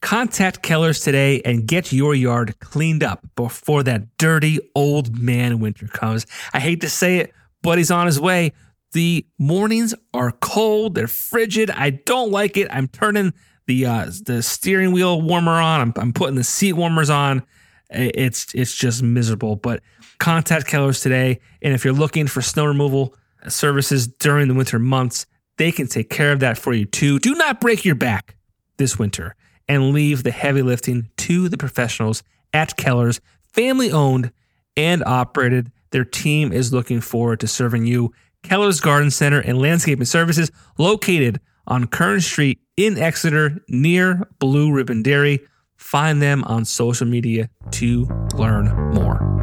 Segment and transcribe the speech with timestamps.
[0.00, 5.86] Contact Keller's today and get your yard cleaned up before that dirty old man winter
[5.86, 6.26] comes.
[6.52, 7.32] I hate to say it,
[7.62, 8.52] but he's on his way.
[8.92, 11.70] The mornings are cold, they're frigid.
[11.70, 12.68] I don't like it.
[12.70, 13.32] I'm turning
[13.66, 15.80] the uh, the steering wheel warmer on.
[15.80, 17.42] I'm, I'm putting the seat warmers on.
[17.90, 19.56] It's it's just miserable.
[19.56, 19.82] But
[20.18, 23.14] contact Keller's today, and if you're looking for snow removal
[23.48, 25.26] services during the winter months,
[25.56, 27.18] they can take care of that for you too.
[27.18, 28.36] Do not break your back
[28.76, 29.34] this winter
[29.68, 33.20] and leave the heavy lifting to the professionals at Keller's,
[33.52, 34.32] family owned
[34.76, 35.70] and operated.
[35.90, 38.12] Their team is looking forward to serving you.
[38.42, 45.02] Keller's Garden Center and Landscaping Services, located on Kern Street in Exeter near Blue Ribbon
[45.02, 45.40] Dairy.
[45.76, 49.35] Find them on social media to learn more.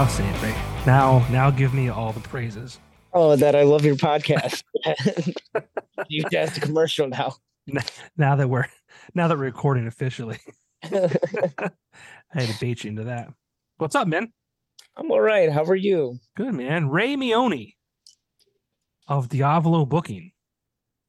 [0.00, 0.54] Now say it, Ray.
[0.86, 2.80] Now, now give me all the praises.
[3.12, 4.62] Oh, that I love your podcast.
[6.08, 7.34] you guys a commercial now.
[8.16, 8.64] Now that we're
[9.14, 10.38] now that we're recording officially,
[10.84, 10.90] I
[12.30, 13.30] had to bait you into that.
[13.76, 14.32] What's up, man?
[14.96, 15.52] I'm all right.
[15.52, 16.18] How are you?
[16.34, 16.88] Good, man.
[16.88, 17.76] Ray Meoni
[19.06, 20.32] of Diavolo Booking.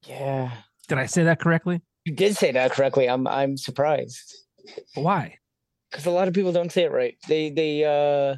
[0.05, 0.51] Yeah.
[0.89, 1.79] Did I say that correctly?
[2.03, 3.07] You did say that correctly.
[3.07, 4.35] I'm I'm surprised.
[4.95, 5.37] Why?
[5.91, 7.17] Because a lot of people don't say it right.
[7.27, 8.37] They they uh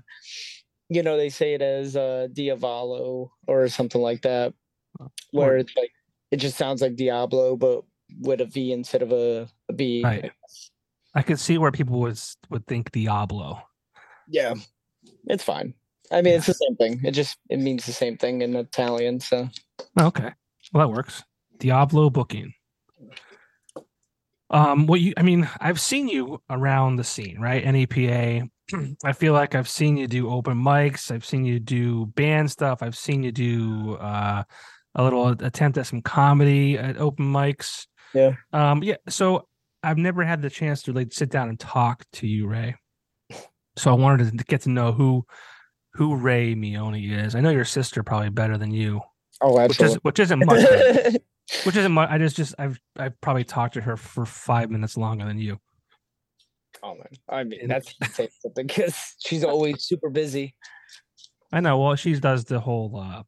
[0.90, 4.54] you know they say it as uh Diavolo or something like that,
[5.32, 5.92] where it's like
[6.32, 7.84] it just sounds like Diablo but
[8.22, 10.02] with a V instead of a, a B.
[10.04, 10.32] Right.
[11.16, 12.20] I could see where people would
[12.50, 13.62] would think Diablo.
[14.28, 14.56] Yeah,
[15.26, 15.74] it's fine.
[16.12, 17.02] I mean, it's the same thing.
[17.04, 19.20] It just it means the same thing in Italian.
[19.20, 19.50] So
[20.00, 20.32] okay,
[20.74, 21.24] well that works.
[21.60, 22.54] Diablo booking.
[24.54, 27.66] Um, well, you, I mean, I've seen you around the scene, right?
[27.66, 28.48] NEPA.
[29.04, 31.12] I feel like I've seen you do open mics.
[31.12, 32.84] I've seen you do band stuff.
[32.84, 34.44] I've seen you do uh,
[34.94, 37.88] a little attempt at some comedy at open mics.
[38.14, 38.34] Yeah.
[38.54, 38.98] Um, yeah.
[39.10, 39.48] So
[39.82, 42.76] I've never had the chance to like sit down and talk to you, Ray.
[43.76, 45.26] So I wanted to get to know who
[45.94, 47.36] who Ray Meoni is.
[47.36, 49.02] I know your sister probably better than you.
[49.42, 49.66] Oh, absolutely.
[49.68, 51.16] Which, is, which isn't much.
[51.66, 52.10] Which isn't much.
[52.10, 55.60] I just just I've I've probably talked to her for five minutes longer than you.
[56.82, 57.94] Oh man, I mean that's
[58.56, 60.56] because she's always super busy.
[61.52, 61.78] I know.
[61.80, 62.98] Well, she does the whole.
[62.98, 63.24] uh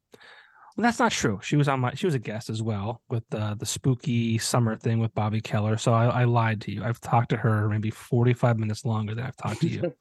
[0.76, 1.40] well, that's not true.
[1.42, 1.94] She was on my.
[1.94, 5.78] She was a guest as well with uh, the spooky summer thing with Bobby Keller.
[5.78, 6.84] So I, I lied to you.
[6.84, 9.96] I've talked to her maybe forty five minutes longer than I've talked to you.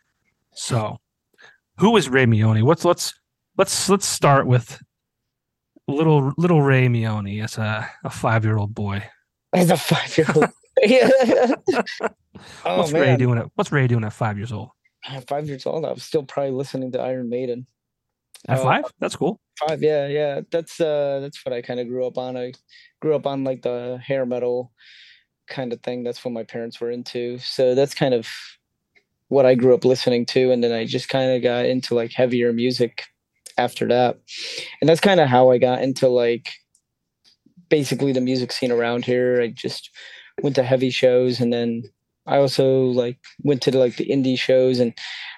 [0.52, 0.96] so,
[1.78, 2.64] who is Ray Meoni?
[2.64, 3.14] What's let's
[3.56, 4.82] let's let's start with
[5.88, 9.02] little little Ray Meoni as a, a five year old boy.
[9.52, 10.46] As a five year old.
[12.64, 13.02] oh, what's man.
[13.02, 14.70] Ray doing at What's Ray doing at five years old?
[15.08, 17.66] At five years old, I was still probably listening to Iron Maiden.
[18.48, 19.40] At uh, five, that's cool.
[19.66, 20.40] Five, yeah, yeah.
[20.50, 22.36] That's uh, that's what I kind of grew up on.
[22.36, 22.52] I
[23.00, 24.72] grew up on like the hair metal
[25.48, 26.02] kind of thing.
[26.02, 27.38] That's what my parents were into.
[27.38, 28.28] So that's kind of
[29.28, 32.12] what I grew up listening to, and then I just kind of got into like
[32.12, 33.06] heavier music
[33.58, 34.18] after that.
[34.80, 36.50] And that's kind of how I got into like
[37.68, 39.40] basically the music scene around here.
[39.40, 39.90] I just
[40.42, 41.84] went to heavy shows and then
[42.26, 44.92] I also like went to like the indie shows and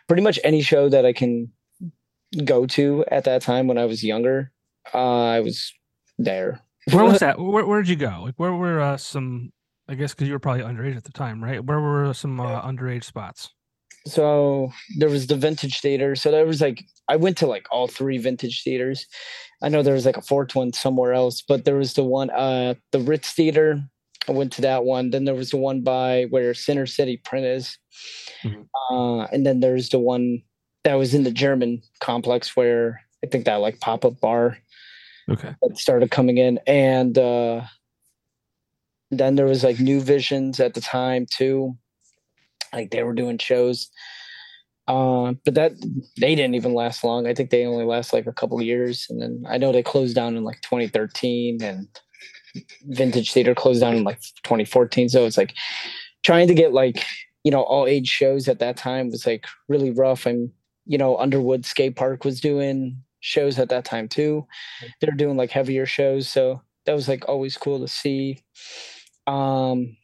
[0.06, 1.51] pretty much any show that I can
[2.45, 4.53] go to at that time when I was younger.
[4.93, 5.73] Uh, I was
[6.19, 6.61] there.
[6.91, 7.39] where was that?
[7.39, 8.23] Where, where did you go?
[8.25, 9.53] Like, where were uh, some?
[9.91, 11.65] I guess because you were probably underage at the time, right?
[11.65, 13.50] Where were some uh, underage spots?
[14.09, 16.17] So there was the vintage theater.
[16.17, 19.06] So there was like I went to like all three vintage theaters.
[19.62, 22.31] I know there was like a fourth one somewhere else, but there was the one
[22.31, 23.82] uh the Ritz Theater.
[24.29, 25.11] I went to that one.
[25.11, 27.79] Then there was the one by where Center City Print is.
[28.44, 28.94] Mm-hmm.
[28.94, 30.43] Uh and then there's the one
[30.85, 34.59] that was in the German complex where I think that like pop-up bar
[35.31, 36.59] okay that started coming in.
[36.67, 37.62] And uh
[39.11, 41.77] then there was like New Visions at the time too
[42.73, 43.91] like they were doing shows.
[44.87, 45.73] Uh, but that
[46.19, 47.26] they didn't even last long.
[47.26, 50.15] I think they only last like a couple years, and then I know they closed
[50.15, 51.88] down in like 2013, and
[52.87, 55.11] Vintage Theater closed down in like 2014.
[55.11, 55.55] So it's like
[56.23, 57.05] trying to get like
[57.44, 60.26] you know, all age shows at that time was like really rough.
[60.26, 60.50] And,
[60.85, 64.47] you know, Underwood Skate Park was doing shows at that time too.
[65.00, 66.29] They're doing like heavier shows.
[66.29, 68.43] So that was like always cool to see.
[69.26, 69.97] Um,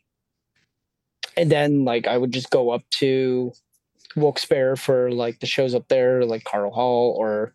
[1.37, 3.53] and then like I would just go up to
[4.17, 7.55] Wilkes-Barre for like the shows up there, like Karl Hall or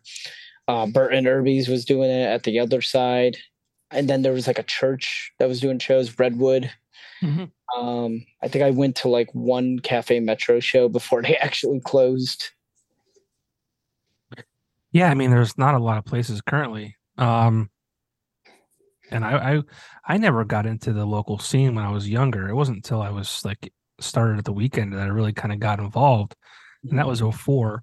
[0.68, 3.36] uh, Bart and Urby's was doing it at the other side.
[3.90, 6.70] And then there was like a church that was doing shows, Redwood.
[7.22, 7.80] Mm-hmm.
[7.80, 12.50] Um, I think I went to like one Cafe Metro show before they actually closed.
[14.92, 16.96] Yeah, I mean, there's not a lot of places currently.
[17.16, 17.70] Um,
[19.10, 19.62] and I, I,
[20.06, 22.48] I never got into the local scene when I was younger.
[22.48, 25.58] It wasn't until I was like started at the weekend that I really kind of
[25.60, 26.34] got involved,
[26.88, 27.82] and that was 04.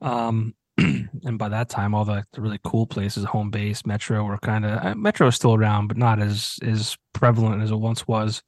[0.00, 4.38] Um, and by that time, all the, the, really cool places, home base, Metro, were
[4.38, 8.06] kind of uh, Metro is still around, but not as as prevalent as it once
[8.06, 8.42] was.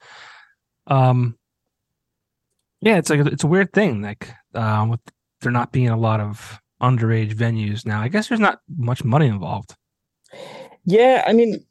[0.86, 1.36] Um,
[2.80, 5.00] yeah, it's like it's a weird thing, like uh, with
[5.40, 8.00] there not being a lot of underage venues now.
[8.00, 9.74] I guess there's not much money involved.
[10.84, 11.64] Yeah, I mean,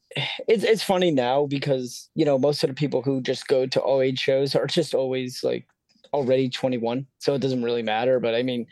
[0.47, 3.79] it's it's funny now because you know most of the people who just go to
[3.79, 5.67] all age shows are just always like
[6.13, 8.19] already 21, so it doesn't really matter.
[8.19, 8.65] But I mean,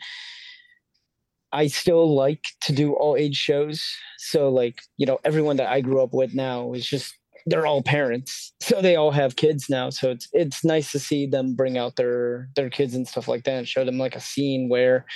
[1.52, 3.84] I still like to do all age shows.
[4.18, 7.14] So like you know everyone that I grew up with now is just
[7.46, 11.26] they're all parents so they all have kids now so it's it's nice to see
[11.26, 14.20] them bring out their their kids and stuff like that and show them like a
[14.20, 15.06] scene where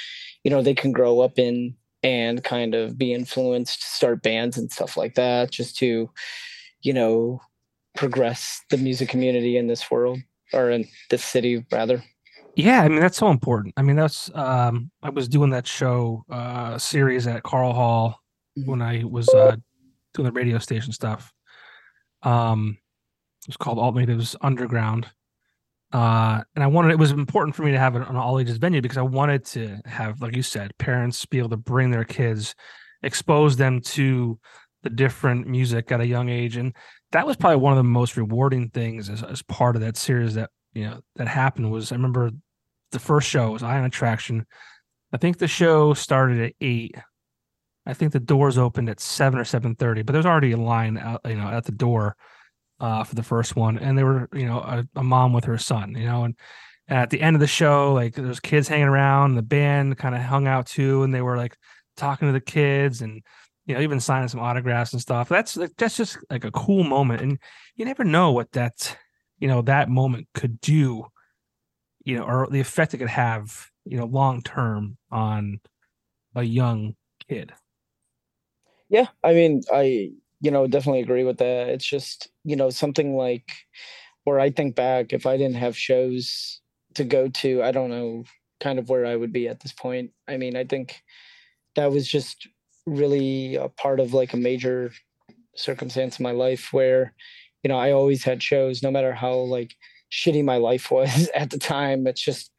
[0.44, 4.72] you know they can grow up in and kind of be influenced start bands and
[4.72, 6.10] stuff like that just to
[6.82, 7.40] you know
[7.94, 10.18] progress the music community in this world
[10.52, 12.02] or in this city rather.
[12.54, 13.74] Yeah i mean that's so important.
[13.76, 18.20] I mean that's um i was doing that show uh series at karl hall
[18.58, 18.70] mm-hmm.
[18.70, 19.56] when i was uh
[20.14, 21.32] doing the radio station stuff.
[22.22, 22.78] Um
[23.42, 25.08] it was called alternatives underground
[25.92, 28.56] uh, and I wanted it was important for me to have an, an all ages
[28.56, 32.04] venue because I wanted to have, like you said, parents be able to bring their
[32.04, 32.54] kids,
[33.02, 34.38] expose them to
[34.82, 36.74] the different music at a young age, and
[37.12, 40.34] that was probably one of the most rewarding things as, as part of that series
[40.34, 41.70] that you know that happened.
[41.70, 42.30] Was I remember
[42.90, 44.46] the first show was Ion Attraction.
[45.12, 46.94] I think the show started at eight.
[47.84, 50.96] I think the doors opened at seven or seven thirty, but there's already a line
[50.96, 52.16] out, you know, at the door
[52.82, 55.56] uh, for the first one, and they were you know a, a, mom with her
[55.56, 56.34] son, you know, and,
[56.88, 60.20] at the end of the show, like there's kids hanging around, the band kind of
[60.20, 61.56] hung out too, and they were like
[61.96, 63.22] talking to the kids and
[63.66, 65.28] you know even signing some autographs and stuff.
[65.28, 67.38] That's that's just like a cool moment, and
[67.76, 68.96] you never know what that
[69.38, 71.06] you know that moment could do,
[72.04, 75.60] you know, or the effect it could have, you know, long term on
[76.34, 76.96] a young
[77.28, 77.52] kid.
[78.88, 80.10] Yeah, I mean, I
[80.42, 81.68] you know, definitely agree with that.
[81.68, 83.52] It's just, you know, something like
[84.24, 86.60] where I think back, if I didn't have shows
[86.94, 88.24] to go to, I don't know
[88.60, 90.10] kind of where I would be at this point.
[90.28, 91.00] I mean, I think
[91.76, 92.48] that was just
[92.86, 94.92] really a part of like a major
[95.56, 97.14] circumstance in my life where,
[97.62, 99.74] you know, I always had shows, no matter how like
[100.12, 102.06] shitty my life was at the time.
[102.08, 102.50] It's just,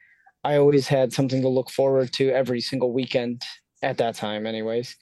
[0.46, 3.42] I always had something to look forward to every single weekend
[3.82, 4.96] at that time, anyways.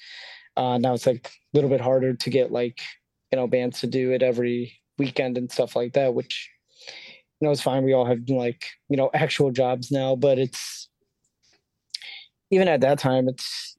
[0.58, 2.80] Uh, now it's like a little bit harder to get like
[3.32, 6.50] you know bands to do it every weekend and stuff like that, which
[7.40, 7.84] you know it's fine.
[7.84, 10.90] We all have like you know actual jobs now, but it's
[12.52, 13.78] even at that time, it's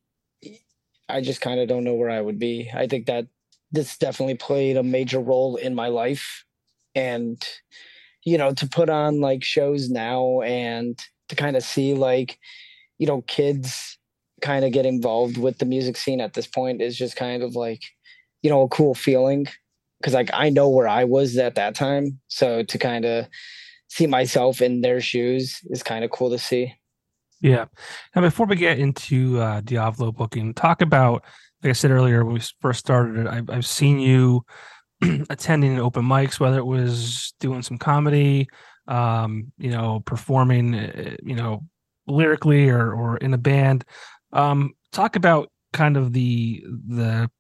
[1.09, 2.71] I just kind of don't know where I would be.
[2.75, 3.27] I think that
[3.71, 6.45] this definitely played a major role in my life,
[6.95, 7.43] and
[8.25, 10.99] you know to put on like shows now and
[11.29, 12.39] to kind of see like
[12.99, 13.99] you know kids
[14.43, 17.57] kind of get involved with the music scene at this point is just kind of
[17.57, 17.83] like
[18.43, 19.47] you know a cool feeling.
[20.01, 23.29] Because like i know where i was at that time so to kind of
[23.89, 26.75] see myself in their shoes is kind of cool to see.
[27.43, 27.67] Yeah.
[28.17, 31.25] Now before we get into uh diavolo booking talk about
[31.63, 34.45] like i said earlier when we first started it i've, I've seen you
[35.31, 38.49] attending open mics whether it was doing some comedy
[38.89, 41.65] um you know performing uh, you know
[42.07, 43.85] lyrically or or in a band
[44.33, 47.31] um, talk about kind of the the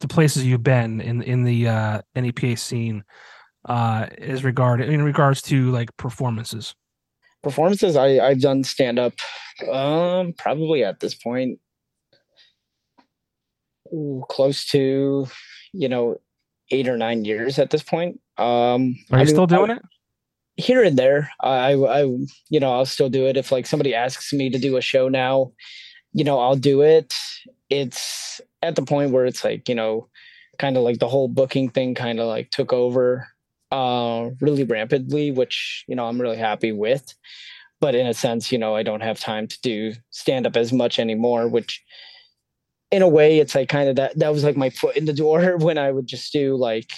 [0.00, 3.02] the places you've been in in the uh, NEPA scene
[3.68, 6.74] uh, as regard in regards to like performances.
[7.42, 9.14] Performances, I I've done stand up,
[9.70, 11.58] um, probably at this point,
[13.92, 15.26] ooh, close to
[15.72, 16.16] you know
[16.70, 18.20] eight or nine years at this point.
[18.36, 19.82] Um, Are you I still doing I, it?
[20.56, 22.02] Here and there, I, I,
[22.50, 25.08] you know, I'll still do it if like somebody asks me to do a show
[25.08, 25.52] now
[26.12, 27.14] you know, I'll do it.
[27.70, 30.08] It's at the point where it's like, you know,
[30.58, 33.28] kind of like the whole booking thing kind of like took over
[33.72, 37.14] uh really rapidly, which, you know, I'm really happy with.
[37.80, 40.72] but in a sense, you know, I don't have time to do stand up as
[40.72, 41.82] much anymore, which
[42.90, 45.12] in a way it's like kind of that that was like my foot in the
[45.12, 46.90] door when I would just do like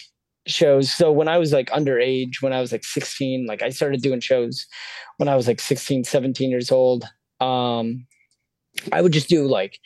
[0.46, 0.90] shows.
[0.92, 4.20] So when I was like underage, when I was like 16, like I started doing
[4.20, 4.66] shows
[5.18, 7.04] when I was like 16, 17 years old.
[7.40, 8.06] Um
[8.92, 9.78] I would just do like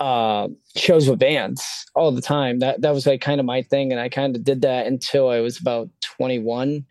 [0.00, 1.64] uh shows with bands
[1.94, 2.58] all the time.
[2.58, 5.28] That that was like kind of my thing and I kind of did that until
[5.28, 6.84] I was about 21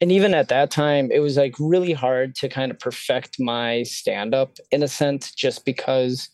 [0.00, 3.84] and even at that time it was like really hard to kind of perfect my
[3.84, 6.28] stand up in a sense just because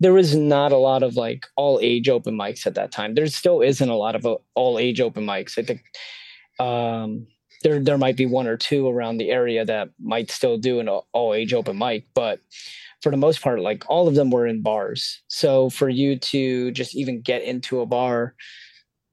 [0.00, 3.14] there was not a lot of like all age open mics at that time.
[3.14, 5.58] There still isn't a lot of uh, all age open mics.
[5.58, 5.82] I think
[6.58, 7.26] um
[7.62, 10.88] there there might be one or two around the area that might still do an
[10.88, 12.40] all age open mic but
[13.02, 16.70] for the most part like all of them were in bars so for you to
[16.72, 18.34] just even get into a bar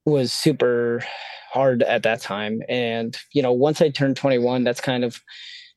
[0.05, 1.01] was super
[1.53, 2.61] hard at that time.
[2.67, 5.21] And, you know, once I turned 21, that's kind of,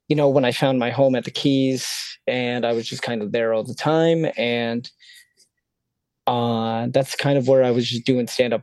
[0.09, 1.87] you know, when I found my home at the Keys
[2.27, 4.27] and I was just kind of there all the time.
[4.37, 4.91] And
[6.27, 8.63] uh, that's kind of where I was just doing stand up,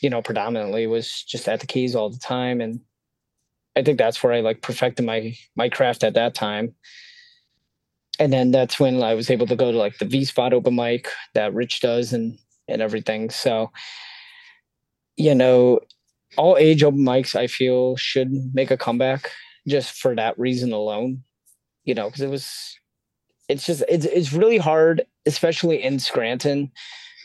[0.00, 2.60] you know, predominantly was just at the Keys all the time.
[2.60, 2.80] And
[3.76, 6.74] I think that's where I like perfected my, my craft at that time.
[8.18, 10.76] And then that's when I was able to go to like the V spot open
[10.76, 12.38] mic that Rich does and,
[12.68, 13.30] and everything.
[13.30, 13.72] So,
[15.16, 15.80] you know,
[16.36, 19.30] all age open mics I feel should make a comeback
[19.66, 21.22] just for that reason alone.
[21.84, 22.78] You know, because it was
[23.48, 26.70] it's just it's it's really hard, especially in Scranton,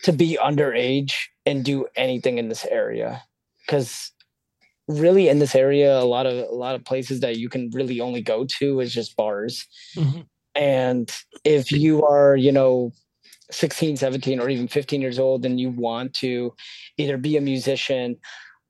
[0.03, 1.15] to be underage
[1.45, 3.23] and do anything in this area.
[3.67, 4.11] Cause
[4.89, 8.01] really in this area, a lot of a lot of places that you can really
[8.01, 9.65] only go to is just bars.
[9.95, 10.21] Mm-hmm.
[10.55, 11.09] And
[11.45, 12.91] if you are, you know,
[13.51, 16.53] 16, 17, or even 15 years old and you want to
[16.97, 18.17] either be a musician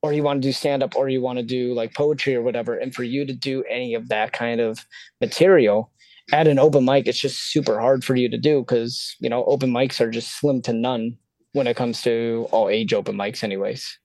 [0.01, 2.41] or you want to do stand up or you want to do like poetry or
[2.41, 4.85] whatever and for you to do any of that kind of
[5.19, 5.91] material
[6.31, 9.43] at an open mic it's just super hard for you to do because you know
[9.45, 11.17] open mics are just slim to none
[11.53, 13.99] when it comes to all age open mics anyways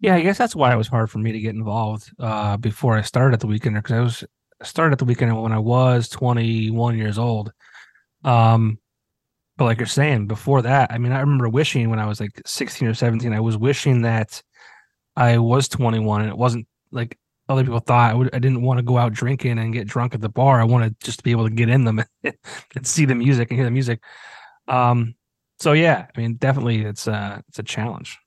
[0.00, 2.96] yeah i guess that's why it was hard for me to get involved uh, before
[2.96, 4.24] i started at the weekender because i was
[4.62, 7.52] started at the weekend when i was 21 years old
[8.24, 8.78] um
[9.58, 12.40] but like you're saying before that i mean i remember wishing when i was like
[12.46, 14.42] 16 or 17 i was wishing that
[15.16, 18.78] I was 21 and it wasn't like other people thought I, would, I didn't want
[18.78, 20.60] to go out drinking and get drunk at the bar.
[20.60, 23.58] I wanted just to be able to get in them and see the music and
[23.58, 24.02] hear the music.
[24.68, 25.14] Um,
[25.58, 28.18] so yeah, I mean, definitely it's a, it's a challenge.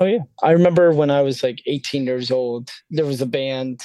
[0.00, 0.18] Oh yeah.
[0.42, 3.80] I remember when I was like 18 years old, there was a band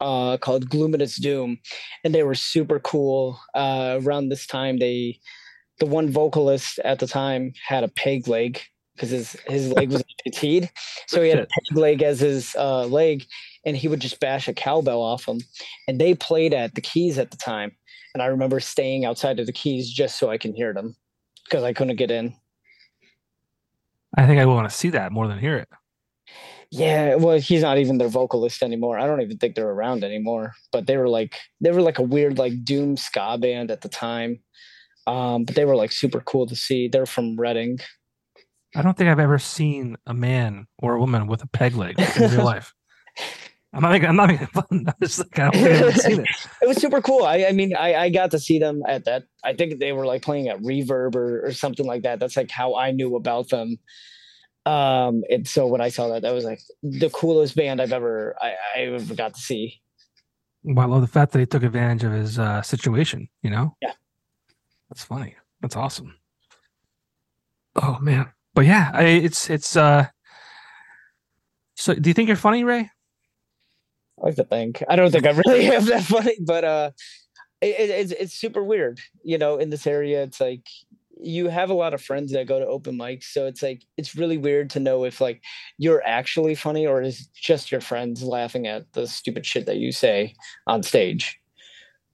[0.00, 1.58] uh, called Gloominous Doom
[2.04, 3.38] and they were super cool.
[3.54, 5.18] Uh, around this time, they,
[5.78, 8.60] the one vocalist at the time had a peg leg
[8.94, 10.70] because his his leg was fatigued,
[11.06, 13.24] so he had a peg leg as his uh, leg,
[13.64, 15.40] and he would just bash a cowbell off him.
[15.86, 17.76] And they played at the Keys at the time,
[18.12, 20.96] and I remember staying outside of the Keys just so I can hear them
[21.44, 22.34] because I couldn't get in.
[24.16, 25.68] I think I want to see that more than hear it.
[26.70, 28.98] Yeah, well, he's not even their vocalist anymore.
[28.98, 30.54] I don't even think they're around anymore.
[30.70, 33.88] But they were like they were like a weird like doom ska band at the
[33.88, 34.40] time.
[35.06, 36.88] Um, but they were like super cool to see.
[36.88, 37.78] They're from Reading,
[38.74, 41.98] I don't think I've ever seen a man or a woman with a peg leg
[41.98, 42.74] in real life.
[43.72, 44.08] I'm not making.
[44.08, 44.64] I'm not making fun.
[44.70, 46.28] I'm just like I don't think I've seen it.
[46.62, 47.24] it was super cool.
[47.24, 49.24] I, I mean, I, I got to see them at that.
[49.44, 52.18] I think they were like playing at Reverb or, or something like that.
[52.18, 53.76] That's like how I knew about them.
[54.64, 58.36] Um, and so when I saw that, that was like the coolest band I've ever
[58.40, 59.80] I, I ever got to see.
[60.62, 63.28] Well, I love the fact that he took advantage of his uh, situation.
[63.42, 63.76] You know.
[63.80, 63.92] Yeah.
[64.88, 65.36] That's funny.
[65.60, 66.14] That's awesome.
[67.76, 69.76] Oh man but yeah, I, it's it's.
[69.76, 70.08] uh
[71.76, 72.90] So, do you think you're funny, Ray?
[74.20, 74.82] I like to think.
[74.88, 76.90] I don't think I really am that funny, but uh,
[77.60, 79.00] it, it's it's super weird.
[79.22, 80.66] You know, in this area, it's like
[81.20, 84.14] you have a lot of friends that go to open mics, so it's like it's
[84.14, 85.42] really weird to know if like
[85.76, 89.92] you're actually funny or is just your friends laughing at the stupid shit that you
[89.92, 90.34] say
[90.66, 91.38] on stage.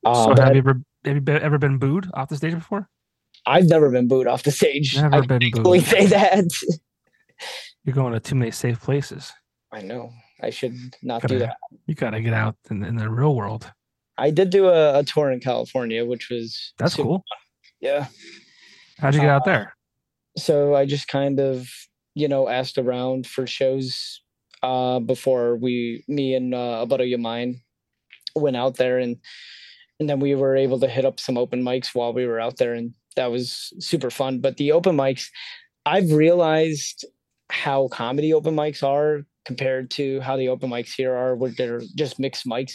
[0.05, 2.89] so, um, have you ever have you ever been booed off the stage before?
[3.47, 4.97] I've never been booed off the stage.
[4.97, 5.85] Never I been booed.
[5.85, 6.47] say that.
[7.85, 9.33] You're going to too many safe places.
[9.71, 10.11] I know.
[10.45, 11.57] I should not gotta, do that.
[11.87, 13.73] You got to get out in, in, the real world.
[14.19, 17.19] I did do a, a tour in California, which was that's cool.
[17.19, 17.23] Fun.
[17.81, 18.07] Yeah.
[18.99, 19.75] How'd you get uh, out there?
[20.37, 21.69] So I just kind of,
[22.15, 24.21] you know, asked around for shows
[24.63, 27.61] uh, before we, me and uh, a buddy of mine,
[28.37, 29.17] went out there, and
[30.01, 32.59] and then we were able to hit up some open mics while we were out
[32.59, 34.41] there, and that was super fun.
[34.41, 35.27] But the open mics,
[35.87, 37.05] I've realized
[37.51, 41.83] how comedy open mics are compared to how the open mics here are, where they're
[41.97, 42.75] just mixed mics.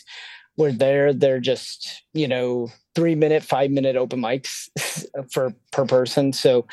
[0.55, 4.67] where they're they're just you know three minute five minute open mics
[5.31, 6.33] for per person.
[6.33, 6.67] So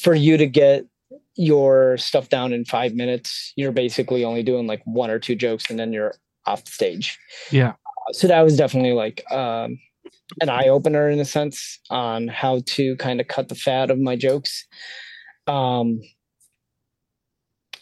[0.00, 0.86] for you to get
[1.36, 5.68] your stuff down in five minutes you're basically only doing like one or two jokes
[5.70, 6.14] and then you're
[6.46, 7.18] off the stage.
[7.50, 7.74] Yeah.
[8.12, 9.78] So that was definitely like um
[10.40, 13.98] an eye opener in a sense on how to kind of cut the fat of
[13.98, 14.66] my jokes.
[15.46, 16.00] Um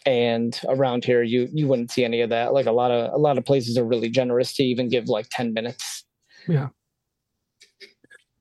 [0.06, 2.52] and around here you you wouldn't see any of that.
[2.52, 5.26] Like a lot of a lot of places are really generous to even give like
[5.30, 6.04] 10 minutes.
[6.48, 6.68] Yeah.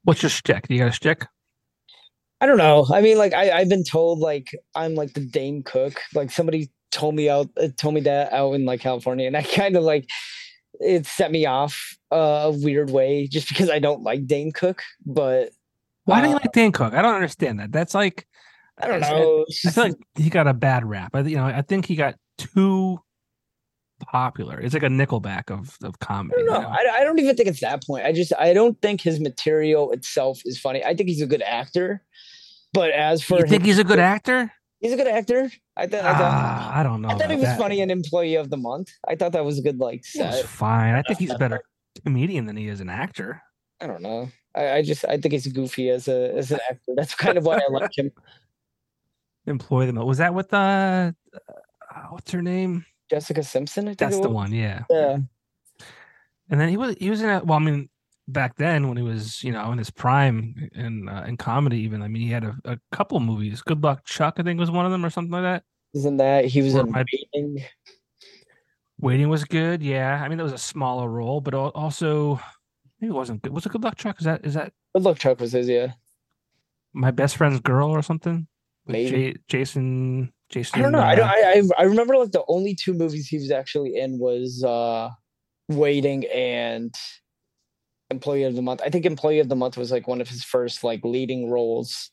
[0.03, 1.27] What's your stick Do you got a stick
[2.39, 2.87] i don't know.
[2.91, 5.99] I mean like i i've been told like i'm like the dane cook.
[6.13, 9.41] Like somebody told me out uh, told me that out in like california and i
[9.55, 10.09] kind of like
[10.81, 14.81] it set me off uh, a weird way just because i don't like dane cook
[15.05, 15.51] but
[16.05, 16.93] why uh, do you like dane cook?
[16.93, 17.71] I don't understand that.
[17.71, 18.27] That's like
[18.81, 19.45] I don't know.
[19.65, 21.15] I feel like he got a bad rap.
[21.15, 22.99] I, you know, I think he got too
[24.01, 24.59] popular.
[24.59, 26.41] It's like a Nickelback of of comedy.
[26.41, 26.55] I don't.
[26.55, 26.69] You know?
[26.69, 28.05] I, I don't even think it's that point.
[28.05, 30.83] I just I don't think his material itself is funny.
[30.83, 32.03] I think he's a good actor.
[32.73, 34.51] But as for you think he's a good actor?
[34.79, 35.51] He's a good actor.
[35.77, 36.05] I thought.
[36.05, 37.09] I, thought, uh, I don't know.
[37.09, 37.59] I thought he was that.
[37.59, 38.89] funny and employee of the month.
[39.07, 40.03] I thought that was a good like.
[40.05, 40.45] Set.
[40.45, 40.95] fine.
[40.95, 41.61] I think he's a better
[42.03, 43.41] comedian than he is an actor.
[43.79, 44.31] I don't know.
[44.55, 46.93] I, I just I think he's goofy as a as an actor.
[46.95, 48.11] That's kind of why I like him
[49.45, 49.95] employ them.
[49.95, 51.13] Was that with the uh
[52.09, 52.85] what's her name?
[53.09, 53.85] Jessica Simpson.
[53.85, 54.53] I think That's the one.
[54.53, 54.83] Yeah.
[54.89, 55.17] Yeah.
[56.49, 57.89] And then he was he was in a well, I mean,
[58.27, 62.01] back then when he was you know in his prime in uh, in comedy even.
[62.01, 63.61] I mean, he had a, a couple movies.
[63.61, 65.63] Good Luck Chuck, I think was one of them or something like that.
[65.93, 67.63] Isn't that he was or in my, Waiting?
[68.99, 69.81] Waiting was good.
[69.81, 72.39] Yeah, I mean that was a smaller role, but also
[72.99, 73.53] maybe it wasn't good.
[73.53, 74.19] Was it Good Luck Chuck?
[74.19, 75.67] Is that is that Good Luck Chuck was his?
[75.67, 75.93] Yeah.
[76.93, 78.47] My best friend's girl or something.
[78.87, 80.33] Maybe J- Jason.
[80.49, 80.79] Jason.
[80.79, 80.99] I don't know.
[80.99, 81.29] Uh, I don't.
[81.29, 85.09] I, I remember like the only two movies he was actually in was uh
[85.69, 86.93] Waiting and
[88.09, 88.81] Employee of the Month.
[88.85, 92.11] I think Employee of the Month was like one of his first like leading roles.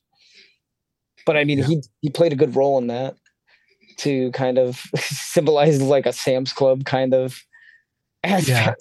[1.25, 1.65] But I mean, yeah.
[1.65, 3.15] he he played a good role in that
[3.97, 7.41] to kind of symbolize like a Sam's Club kind of
[8.23, 8.47] aspect.
[8.47, 8.73] Yeah.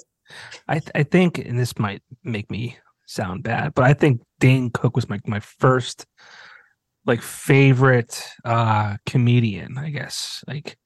[0.69, 4.71] I th- I think, and this might make me sound bad, but I think Dane
[4.71, 6.07] Cook was my my first
[7.09, 10.45] like favorite uh comedian, I guess.
[10.47, 10.79] Like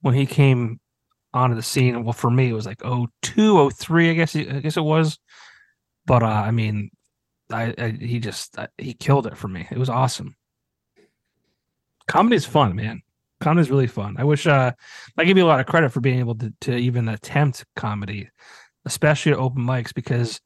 [0.00, 0.80] when he came
[1.34, 2.80] onto the scene, well for me it was like
[3.22, 5.18] 02, 03, I guess I guess it was.
[6.06, 6.90] But uh I mean
[7.50, 9.66] I, I he just uh, he killed it for me.
[9.70, 10.36] It was awesome.
[12.06, 13.02] Comedy is fun, man.
[13.40, 14.14] Comedy is really fun.
[14.16, 14.72] I wish uh
[15.18, 18.30] I give you a lot of credit for being able to to even attempt comedy,
[18.84, 20.40] especially at open mics because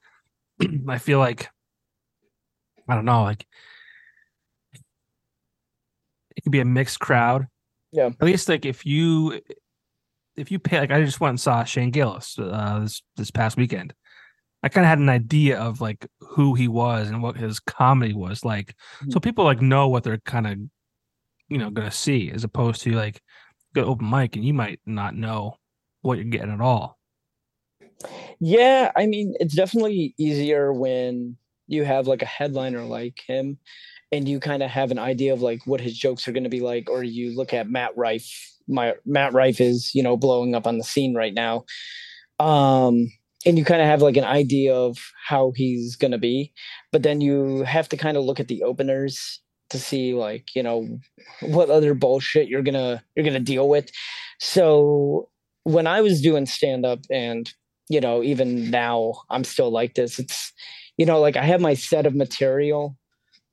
[0.89, 1.51] I feel like
[2.89, 3.47] I don't know, like
[6.39, 7.49] it could be a mixed crowd.
[7.93, 8.07] Yeah.
[8.07, 9.41] At least like if you
[10.37, 13.57] if you pay like I just went and saw Shane Gillis uh, this this past
[13.57, 13.93] weekend.
[14.63, 18.13] I kind of had an idea of like who he was and what his comedy
[18.15, 18.69] was like.
[19.01, 19.11] Mm-hmm.
[19.11, 20.59] So people like know what they're kind of
[21.49, 23.21] you know gonna see as opposed to like
[23.75, 25.57] go open mic and you might not know
[26.03, 26.99] what you're getting at all.
[28.39, 33.59] Yeah, I mean it's definitely easier when you have like a headliner like him
[34.13, 36.51] and you kind of have an idea of like what his jokes are going to
[36.51, 38.31] be like or you look at matt rife
[38.69, 41.65] my matt rife is you know blowing up on the scene right now.
[42.39, 43.11] Um
[43.47, 46.53] and you kind of have like an idea of how he's going to be
[46.93, 49.41] but then you have to kind of look at the openers
[49.71, 50.99] to see like you know
[51.41, 53.91] what other bullshit you're gonna you're gonna deal with.
[54.41, 55.29] So
[55.69, 57.53] when i was doing stand up and
[57.89, 60.53] you know even now i'm still like this it's
[60.97, 62.97] you know like i have my set of material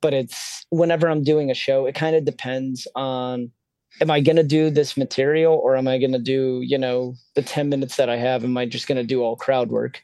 [0.06, 3.50] but it's whenever I'm doing a show, it kind of depends on
[4.00, 7.16] am I going to do this material or am I going to do, you know,
[7.34, 8.44] the 10 minutes that I have?
[8.44, 10.00] Am I just going to do all crowd work?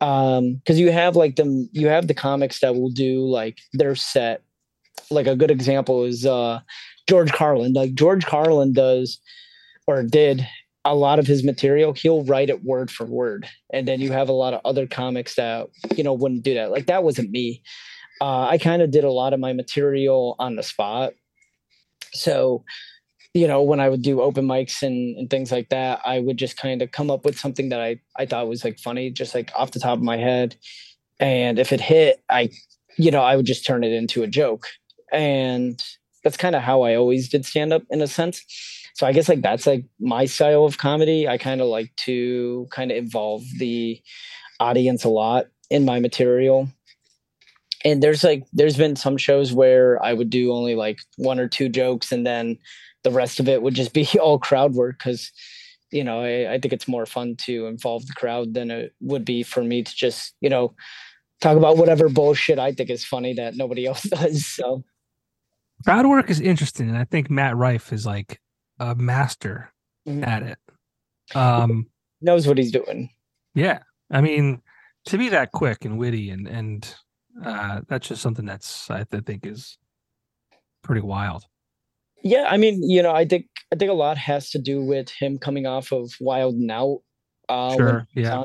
[0.00, 3.94] Um, cause you have like them, you have the comics that will do like their
[3.94, 4.42] set.
[5.08, 6.58] Like a good example is, uh,
[7.08, 9.20] George Carlin, like George Carlin does
[9.86, 10.44] or did
[10.84, 11.92] a lot of his material.
[11.92, 13.48] He'll write it word for word.
[13.72, 16.72] And then you have a lot of other comics that, you know, wouldn't do that.
[16.72, 17.62] Like that wasn't me
[18.20, 21.12] uh, I kind of did a lot of my material on the spot.
[22.12, 22.64] So,
[23.34, 26.36] you know, when I would do open mics and, and things like that, I would
[26.36, 29.34] just kind of come up with something that I, I thought was like funny, just
[29.34, 30.56] like off the top of my head.
[31.20, 32.50] And if it hit, I,
[32.96, 34.66] you know, I would just turn it into a joke.
[35.12, 35.82] And
[36.24, 38.42] that's kind of how I always did stand up in a sense.
[38.94, 41.28] So I guess like that's like my style of comedy.
[41.28, 44.00] I kind of like to kind of involve the
[44.58, 46.68] audience a lot in my material
[47.90, 51.48] and there's like there's been some shows where I would do only like one or
[51.48, 52.58] two jokes and then
[53.04, 55.30] the rest of it would just be all crowd work because
[55.90, 59.24] you know, I, I think it's more fun to involve the crowd than it would
[59.24, 60.74] be for me to just, you know,
[61.40, 64.44] talk about whatever bullshit I think is funny that nobody else does.
[64.46, 64.84] So
[65.86, 68.38] crowd work is interesting, and I think Matt Rife is like
[68.78, 69.72] a master
[70.06, 70.26] Mhm.
[70.26, 70.58] at it.
[71.34, 71.86] Um,
[72.20, 73.08] knows what he's doing.
[73.54, 73.78] yeah,
[74.10, 74.60] I mean,
[75.06, 76.94] to be that quick and witty, and and
[77.44, 79.78] uh, that's just something that's I think is
[80.82, 81.44] pretty wild.
[82.22, 85.10] Yeah, I mean, you know, I think I think a lot has to do with
[85.10, 87.00] him coming off of Wild 'N Out.
[87.48, 88.44] Uh, Sure, yeah.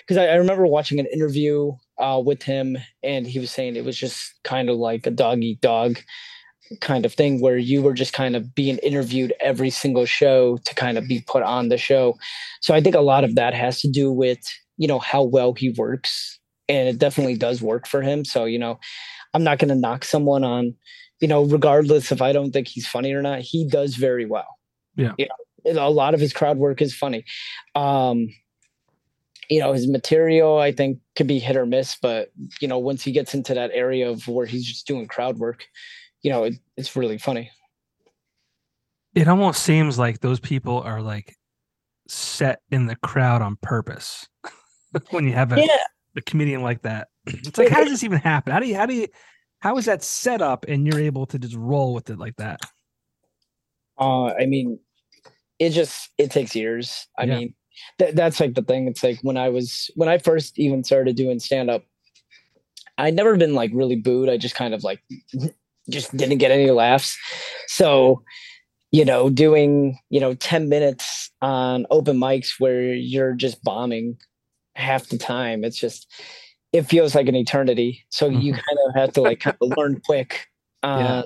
[0.00, 3.84] Because I, I remember watching an interview uh, with him, and he was saying it
[3.84, 5.98] was just kind of like a dog eat dog
[6.80, 10.74] kind of thing, where you were just kind of being interviewed every single show to
[10.74, 12.16] kind of be put on the show.
[12.60, 14.40] So I think a lot of that has to do with
[14.78, 16.39] you know how well he works,
[16.70, 18.24] and it definitely does work for him.
[18.24, 18.80] So you know,
[19.34, 20.74] I'm not going to knock someone on
[21.20, 24.58] you know, regardless if I don't think he's funny or not, he does very well.
[24.96, 25.12] Yeah.
[25.18, 27.24] You know, a lot of his crowd work is funny.
[27.74, 28.28] Um,
[29.50, 32.30] you know, his material I think could be hit or miss, but
[32.60, 35.66] you know, once he gets into that area of where he's just doing crowd work,
[36.22, 37.50] you know, it, it's really funny.
[39.14, 41.36] It almost seems like those people are like
[42.08, 44.28] set in the crowd on purpose.
[45.10, 45.76] when you have a, Yeah.
[46.20, 48.52] A comedian like that, it's like, how does this even happen?
[48.52, 49.08] How do you, how do you,
[49.60, 52.60] how is that set up and you're able to just roll with it like that?
[53.98, 54.78] Uh, I mean,
[55.58, 57.06] it just it takes years.
[57.18, 57.38] I Yeah.
[57.38, 57.54] mean,
[57.98, 58.88] that that's like the thing.
[58.88, 61.84] It's like when I was when I first even started doing stand up,
[62.96, 64.30] I'd never been like really booed.
[64.30, 65.02] I just kind of like
[65.90, 67.16] just didn't get any laughs.
[67.66, 68.22] So,
[68.90, 74.16] you know, doing you know ten minutes on open mics where you're just bombing
[74.80, 76.06] half the time, it's just
[76.72, 78.04] it feels like an eternity.
[78.10, 80.46] So you kind of have to like kind of learn quick.
[80.82, 81.22] Uh, Yeah.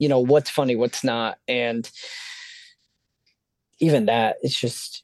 [0.00, 1.90] You know what's funny, what's not, and
[3.80, 5.02] even that it's just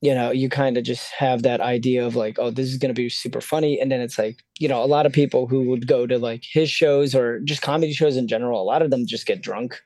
[0.00, 2.94] you know you kind of just have that idea of like oh this is going
[2.94, 5.62] to be super funny and then it's like you know a lot of people who
[5.68, 8.90] would go to like his shows or just comedy shows in general a lot of
[8.90, 9.80] them just get drunk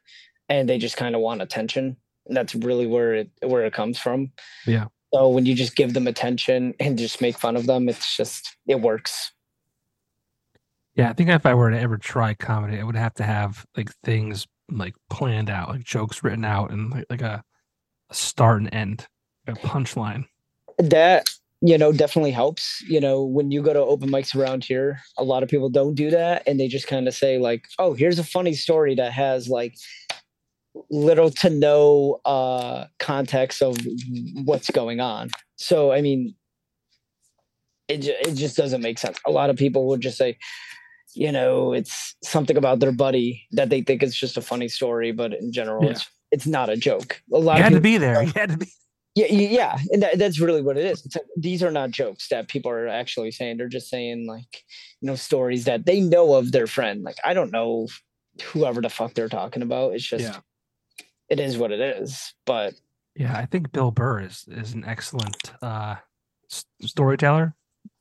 [0.49, 3.99] and they just kind of want attention and that's really where it where it comes
[3.99, 4.33] from
[4.67, 4.87] Yeah.
[5.13, 8.57] So when you just give them attention and just make fun of them it's just
[8.67, 9.33] it works
[10.95, 13.65] Yeah, I think if I were to ever try comedy, I would have to have
[13.77, 17.45] like things like planned out, like jokes written out, and like, like a,
[18.11, 19.07] a start and end,
[19.47, 20.25] a punchline.
[20.79, 25.01] that you know definitely helps you know when you go to open mics around here
[25.17, 27.95] a lot of people don't do that and they just kind of say like oh
[27.95, 29.75] here's a funny story that has like
[30.91, 33.77] little to no uh context of
[34.45, 36.35] what's going on so i mean
[37.89, 40.37] it, it just doesn't make sense a lot of people would just say
[41.15, 45.11] you know it's something about their buddy that they think is just a funny story
[45.13, 45.93] but in general Yeah.
[45.93, 48.23] it's it's not a joke a lot You of had to people be there.
[48.23, 48.67] You had to be.
[49.15, 51.05] yeah, yeah, and that, that's really what it is.
[51.07, 53.57] It's like, these are not jokes that people are actually saying.
[53.57, 54.63] They're just saying like,
[55.01, 57.03] you know, stories that they know of their friend.
[57.03, 57.89] Like, I don't know
[58.45, 59.95] whoever the fuck they're talking about.
[59.95, 60.37] It's just, Yeah.
[61.29, 62.33] It is what it is.
[62.47, 62.75] But
[63.15, 65.97] Yeah, I think Bill Burr is is an excellent uh
[66.51, 67.55] s- storyteller.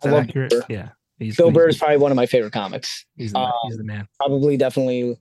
[0.03, 0.51] Is that accurate?
[0.51, 0.63] Burr.
[0.69, 0.89] Yeah.
[1.19, 3.05] He's, Bill he's- Burr is probably one of my favorite comics.
[3.15, 4.07] He's the, uh, he's the man.
[4.19, 5.17] Probably, definitely,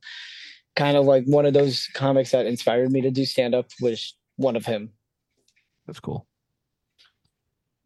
[0.74, 3.66] kind of like one of those comics that inspired me to do stand up.
[3.80, 4.92] Was one of him.
[5.86, 6.26] That's cool.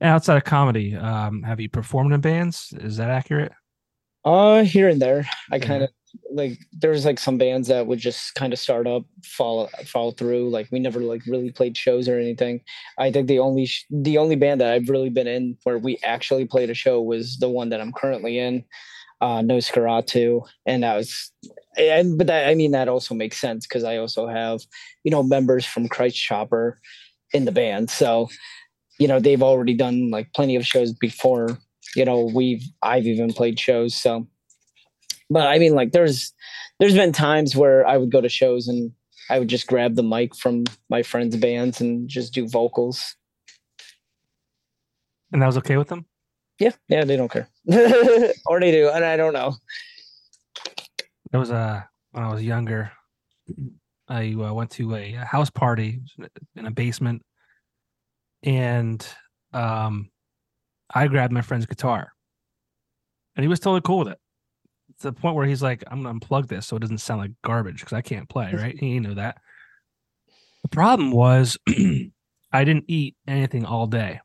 [0.00, 2.72] And outside of comedy, um, have you performed in bands?
[2.80, 3.52] Is that accurate?
[4.24, 5.66] Uh, here and there, I Yeah.
[5.66, 5.90] kind of
[6.30, 10.50] like there's like some bands that would just kind of start up, fall fall through.
[10.50, 12.60] Like we never like really played shows or anything.
[12.98, 15.98] I think the only sh- the only band that I've really been in where we
[16.04, 18.64] actually played a show was the one that I'm currently in,
[19.20, 21.32] uh, no Noskaratu, and that was,
[21.76, 24.60] and but that I mean that also makes sense because I also have
[25.04, 26.78] you know members from Christ Chopper
[27.32, 28.28] in the band, so
[29.00, 31.58] you know they've already done like plenty of shows before
[31.96, 34.26] you know we've i've even played shows so
[35.30, 36.32] but i mean like there's
[36.78, 38.92] there's been times where i would go to shows and
[39.30, 43.16] i would just grab the mic from my friends bands and just do vocals
[45.32, 46.04] And that was okay with them?
[46.58, 47.48] yeah yeah they don't care
[48.46, 49.54] or they do and i don't know
[51.30, 52.90] There was a when I was younger,
[54.08, 56.00] I uh, went to a, a house party
[56.56, 57.22] in a basement,
[58.42, 59.06] and
[59.52, 60.10] um,
[60.92, 62.12] I grabbed my friend's guitar,
[63.36, 64.18] and he was totally cool with it.
[65.00, 67.80] The point where he's like, "I'm gonna unplug this so it doesn't sound like garbage
[67.80, 68.78] because I can't play." Right?
[68.78, 69.38] he knew that.
[70.62, 74.20] The problem was, I didn't eat anything all day.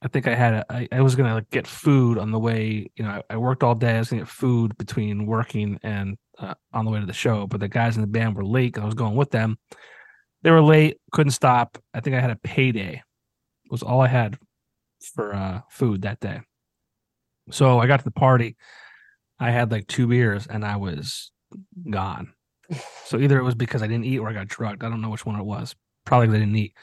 [0.00, 2.88] I think I had a, I, I was gonna like get food on the way.
[2.96, 3.96] You know, I, I worked all day.
[3.96, 7.46] I was gonna get food between working and uh, on the way to the show.
[7.46, 9.58] But the guys in the band were late, and I was going with them.
[10.42, 11.78] they were late, couldn't stop.
[11.94, 13.02] I think I had a payday.
[13.64, 14.38] It Was all I had
[15.14, 16.40] for uh, food that day.
[17.50, 18.56] So I got to the party.
[19.40, 21.30] I had like two beers and I was
[21.88, 22.32] gone.
[23.04, 24.84] So either it was because I didn't eat or I got drugged.
[24.84, 25.74] I don't know which one it was.
[26.04, 26.74] Probably because I didn't eat.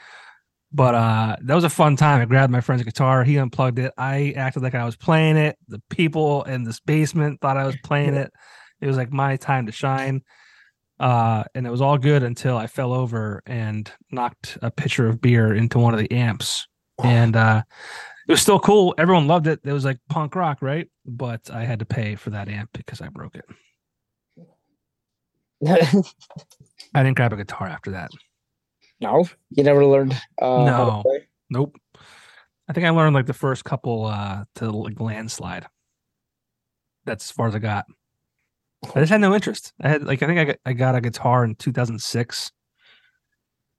[0.72, 2.20] But uh that was a fun time.
[2.20, 3.92] I grabbed my friend's guitar, he unplugged it.
[3.96, 5.56] I acted like I was playing it.
[5.68, 8.32] The people in this basement thought I was playing it.
[8.80, 10.22] It was like my time to shine.
[10.98, 15.20] Uh and it was all good until I fell over and knocked a pitcher of
[15.20, 16.66] beer into one of the amps.
[17.02, 17.62] And uh
[18.26, 18.94] it was still cool.
[18.98, 19.60] Everyone loved it.
[19.64, 20.88] It was like punk rock, right?
[21.04, 23.44] But I had to pay for that amp because I broke it.
[26.94, 28.10] I didn't grab a guitar after that.
[29.00, 30.14] no, you never learned.
[30.40, 31.04] Uh, No.
[31.50, 31.76] Nope.
[32.68, 35.66] I think I learned like the first couple uh to like landslide.
[37.04, 37.86] That's as far as I got.
[38.94, 39.72] I just had no interest.
[39.80, 42.50] I had like I think I got I got a guitar in 2006.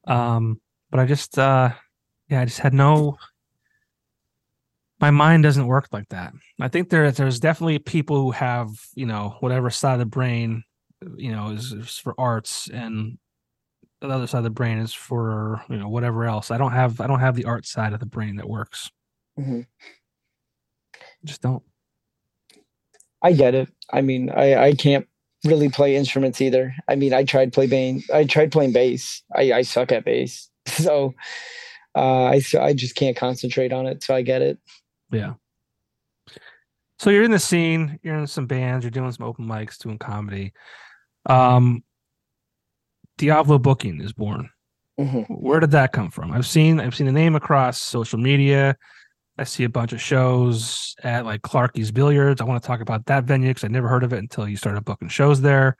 [0.07, 1.71] Um but I just uh
[2.29, 3.17] yeah, I just had no
[4.99, 6.33] my mind doesn't work like that.
[6.59, 10.63] I think there there's definitely people who have, you know, whatever side of the brain,
[11.15, 13.17] you know, is, is for arts and
[14.01, 16.51] the other side of the brain is for, you know, whatever else.
[16.51, 18.91] I don't have I don't have the art side of the brain that works.
[19.39, 19.67] Mhm.
[21.23, 21.63] Just don't.
[23.21, 23.69] I get it.
[23.91, 25.07] I mean, I I can't
[25.45, 26.75] really play instruments either.
[26.87, 28.01] I mean, I tried play.
[28.13, 29.23] I tried playing bass.
[29.35, 31.13] I I suck at bass, so
[31.95, 34.03] uh, I I just can't concentrate on it.
[34.03, 34.59] So I get it.
[35.11, 35.33] Yeah.
[36.99, 39.99] So you're in the scene, you're in some bands, you're doing some open mics, doing
[39.99, 40.53] comedy.
[41.25, 41.83] Um
[43.17, 44.49] Diavolo Booking is born.
[44.99, 45.25] Mhm.
[45.29, 46.31] Where did that come from?
[46.31, 48.75] I've seen I've seen the name across social media.
[49.37, 52.41] I see a bunch of shows at like Clarky's Billiards.
[52.41, 54.57] I want to talk about that venue because I never heard of it until you
[54.57, 55.77] started booking shows there.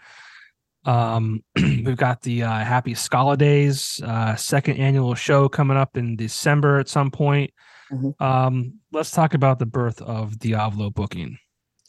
[0.86, 6.80] Um, we've got the uh, Happy Skalidays uh, second annual show coming up in December
[6.80, 7.52] at some point.
[7.91, 8.19] Mhm.
[8.21, 11.38] Um, let's talk about the birth of Diavolo Booking.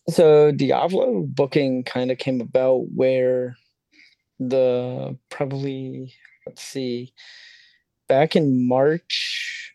[0.08, 3.56] So Diavolo booking kind of came about where
[4.38, 6.14] the probably
[6.46, 7.12] let's see
[8.08, 9.72] back in March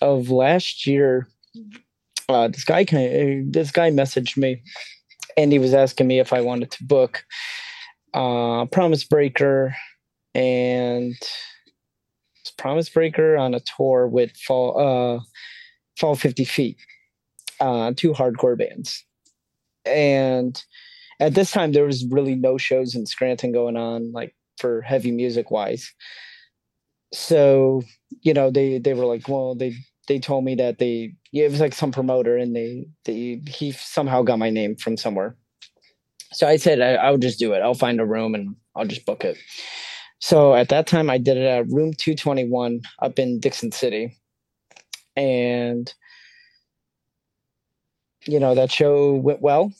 [0.00, 1.26] of last year
[2.28, 4.62] uh this guy kind this guy messaged me
[5.36, 7.24] and he was asking me if I wanted to book
[8.14, 9.74] uh Promise Breaker
[10.34, 11.14] and
[12.50, 15.20] Promise Breaker on a tour with Fall uh
[15.98, 16.76] Fall 50 Feet
[17.60, 19.04] uh two hardcore bands
[19.86, 20.62] and
[21.20, 25.10] at this time there was really no shows in Scranton going on like for heavy
[25.10, 25.92] music wise.
[27.12, 27.82] So,
[28.22, 29.74] you know, they they were like, well, they
[30.08, 34.22] they told me that they it was like some promoter and they they he somehow
[34.22, 35.36] got my name from somewhere.
[36.32, 37.60] So I said I, I'll just do it.
[37.60, 39.38] I'll find a room and I'll just book it.
[40.18, 44.16] So at that time I did it at room 221 up in Dickson City.
[45.16, 45.92] And
[48.26, 49.72] you know, that show went well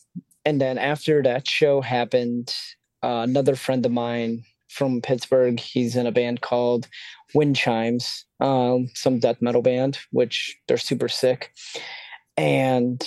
[0.47, 2.55] and then after that show happened,
[3.03, 6.87] uh, another friend of mine from Pittsburgh, he's in a band called
[7.35, 11.51] Wind Chimes, um, some death metal band, which they're super sick.
[12.37, 13.05] And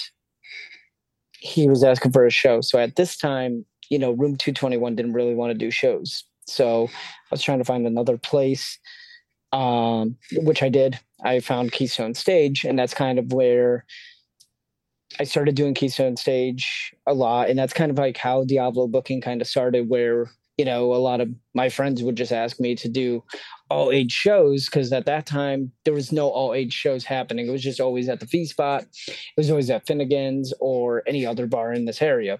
[1.32, 2.60] he was asking for a show.
[2.60, 6.26] So at this time, you know, Room 221 didn't really want to do shows.
[6.50, 8.80] So I was trying to find another place,
[9.52, 11.00] um, which I did.
[11.24, 13.86] I found Keystone Stage, and that's kind of where
[15.20, 19.22] I started doing Keystone Stage a lot, and that's kind of like how Diavolo booking
[19.22, 22.76] kind of started, where you know a lot of my friends would just ask me
[22.76, 23.24] to do
[23.70, 27.48] all age shows because at that time there was no all age shows happening.
[27.48, 31.26] It was just always at the V Spot, it was always at Finnegan's or any
[31.26, 32.40] other bar in this area,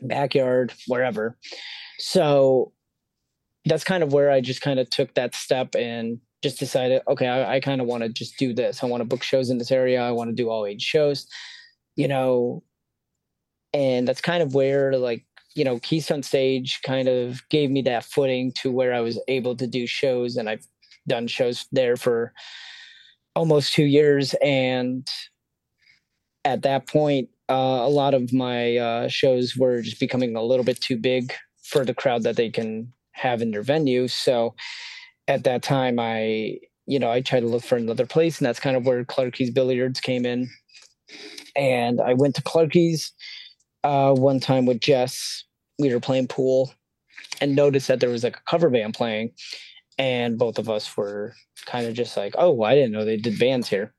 [0.00, 1.36] backyard, wherever.
[1.98, 2.72] So
[3.64, 7.28] that's kind of where I just kind of took that step and just decided, okay,
[7.28, 8.82] I, I kind of want to just do this.
[8.82, 10.02] I want to book shows in this area.
[10.02, 11.26] I want to do all age shows
[11.96, 12.62] you know,
[13.72, 18.04] and that's kind of where like, you know, Keystone Stage kind of gave me that
[18.04, 20.66] footing to where I was able to do shows and I've
[21.06, 22.32] done shows there for
[23.34, 24.34] almost two years.
[24.42, 25.06] And
[26.44, 30.64] at that point, uh, a lot of my uh, shows were just becoming a little
[30.64, 34.08] bit too big for the crowd that they can have in their venue.
[34.08, 34.54] So
[35.28, 38.60] at that time, I, you know, I tried to look for another place, and that's
[38.60, 40.48] kind of where Clarky's Billiards came in
[41.56, 43.12] and I went to Clarky's
[43.84, 45.44] uh, one time with Jess.
[45.78, 46.72] We were playing pool
[47.40, 49.32] and noticed that there was like a cover band playing,
[49.98, 51.34] and both of us were
[51.66, 53.92] kind of just like, "Oh, I didn't know they did bands here."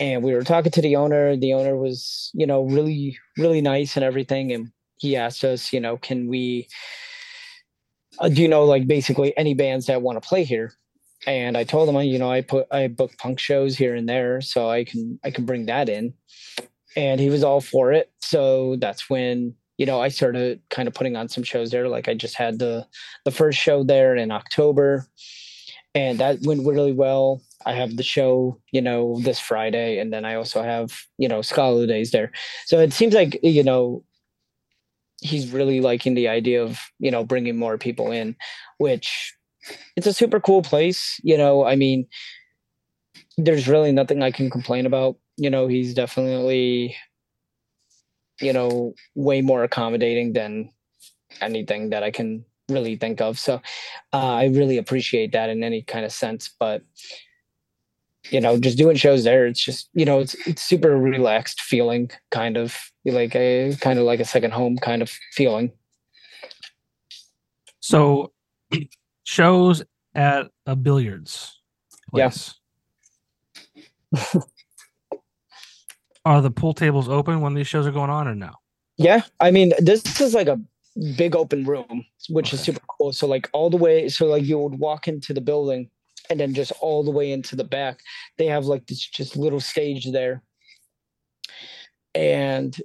[0.00, 1.36] And we were talking to the owner.
[1.36, 4.50] The owner was, you know, really, really nice and everything.
[4.52, 6.68] And he asked us, you know, can we
[8.18, 10.74] uh, do you know like basically any bands that want to play here?
[11.26, 14.40] And I told them you know, I put I book punk shows here and there,
[14.40, 16.14] so I can I can bring that in.
[16.96, 18.10] And he was all for it.
[18.20, 21.88] So that's when you know I started kind of putting on some shows there.
[21.88, 22.86] Like I just had the
[23.24, 25.06] the first show there in October,
[25.94, 27.42] and that went really well.
[27.66, 31.40] I have the show, you know, this Friday, and then I also have, you know,
[31.40, 32.32] Skalidays there.
[32.64, 34.02] So it seems like, you know,
[35.20, 38.36] he's really liking the idea of, you know, bringing more people in,
[38.78, 39.34] which
[39.96, 41.20] it's a super cool place.
[41.22, 42.06] You know, I mean,
[43.36, 45.16] there's really nothing I can complain about.
[45.36, 46.96] You know, he's definitely,
[48.40, 50.70] you know, way more accommodating than
[51.40, 53.38] anything that I can really think of.
[53.38, 53.60] So
[54.12, 56.48] uh, I really appreciate that in any kind of sense.
[56.58, 56.82] But
[58.28, 62.10] you know, just doing shows there, it's just, you know, it's it's super relaxed feeling,
[62.30, 65.72] kind of like a kind of like a second home kind of feeling.
[67.80, 68.32] So
[69.24, 69.82] shows
[70.14, 71.60] at a billiards
[72.10, 72.54] place.
[74.12, 74.40] Yeah.
[76.24, 78.52] are the pool tables open when these shows are going on or no?
[78.96, 79.22] Yeah.
[79.40, 80.60] I mean, this is like a
[81.16, 82.56] big open room, which okay.
[82.56, 83.12] is super cool.
[83.12, 85.88] So like all the way, so like you would walk into the building
[86.30, 88.00] and then just all the way into the back
[88.38, 90.42] they have like this just little stage there.
[92.14, 92.76] And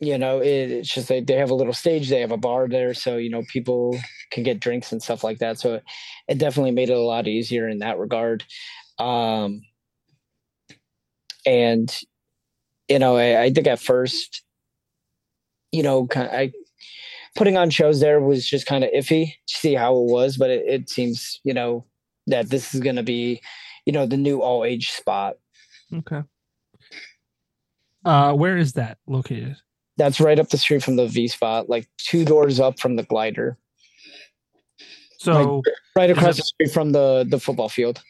[0.00, 2.68] you know it, it's just like they have a little stage they have a bar
[2.68, 3.98] there so you know people
[4.30, 5.58] can get drinks and stuff like that.
[5.58, 5.80] So
[6.28, 8.44] it definitely made it a lot easier in that regard.
[8.98, 9.62] Um
[11.46, 12.00] and
[12.88, 14.42] you know i, I think at first
[15.72, 16.52] you know i
[17.36, 20.50] putting on shows there was just kind of iffy to see how it was but
[20.50, 21.84] it, it seems you know
[22.26, 23.40] that this is going to be,
[23.84, 25.36] you know, the new all age spot.
[25.94, 26.22] Okay.
[28.04, 29.56] Uh, where is that located?
[29.96, 33.02] That's right up the street from the V spot, like two doors up from the
[33.02, 33.58] glider.
[35.18, 38.02] So like, right across the street from the the football field.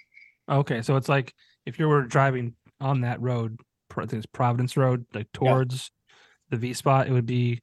[0.51, 1.33] Okay, so it's like
[1.65, 3.59] if you were driving on that road,
[3.91, 6.17] I think it's Providence Road, like towards yeah.
[6.51, 7.61] the V spot, it would be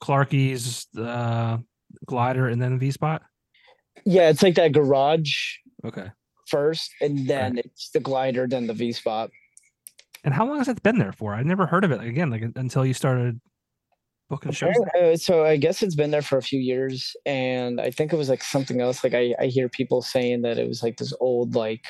[0.00, 1.58] Clarky's uh,
[2.06, 3.22] glider and then the V spot.
[4.04, 6.10] Yeah, it's like that garage Okay.
[6.48, 7.64] First, and then right.
[7.64, 9.30] it's the glider, then the V spot.
[10.24, 11.34] And how long has it been there for?
[11.34, 13.40] I never heard of it again, like until you started
[14.28, 14.74] booking shows.
[15.00, 18.16] Uh, so I guess it's been there for a few years, and I think it
[18.16, 19.02] was like something else.
[19.04, 21.84] Like I, I hear people saying that it was like this old like,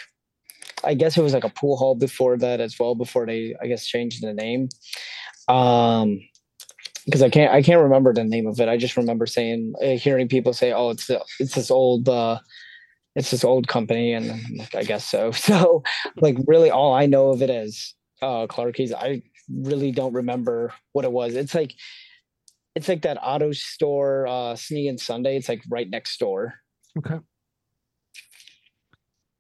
[0.85, 2.95] I guess it was like a pool hall before that as well.
[2.95, 4.69] Before they, I guess, changed the name.
[5.49, 6.21] Um,
[7.05, 8.69] because I can't I can't remember the name of it.
[8.69, 12.39] I just remember saying uh, hearing people say, "Oh, it's the, it's this old uh,
[13.17, 15.33] it's this old company and like, I guess so.
[15.41, 15.83] So
[16.17, 18.93] like really all I know of it is uh Clarky's.
[18.93, 21.35] I really don't remember what it was.
[21.35, 21.75] It's like
[22.75, 25.37] it's like that auto store uh Sneaky and Sunday.
[25.37, 26.55] It's like right next door.
[26.99, 27.19] Okay.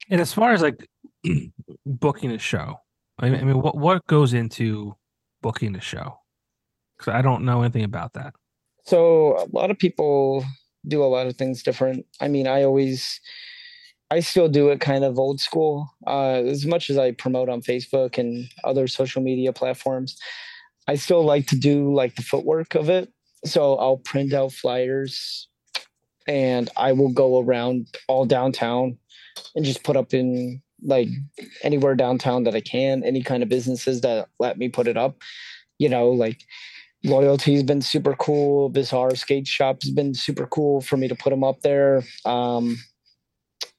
[0.08, 0.88] And as far as like
[1.86, 2.76] booking a show,
[3.18, 4.96] I mean, I mean what what goes into
[5.42, 6.18] booking a show?
[6.98, 8.34] Because I don't know anything about that.
[8.84, 10.44] So a lot of people
[10.88, 12.06] do a lot of things different.
[12.20, 13.20] I mean, I always
[14.10, 15.88] I still do it kind of old school.
[16.06, 20.18] Uh, as much as I promote on Facebook and other social media platforms,
[20.88, 23.12] I still like to do like the footwork of it.
[23.44, 25.48] So I'll print out flyers
[26.26, 28.98] and I will go around all downtown
[29.54, 31.08] and just put up in like
[31.62, 35.16] anywhere downtown that I can, any kind of businesses that let me put it up.
[35.78, 36.42] You know, like
[37.04, 38.68] loyalty's been super cool.
[38.68, 42.02] Bizarre skate shop's been super cool for me to put them up there.
[42.24, 42.78] Um,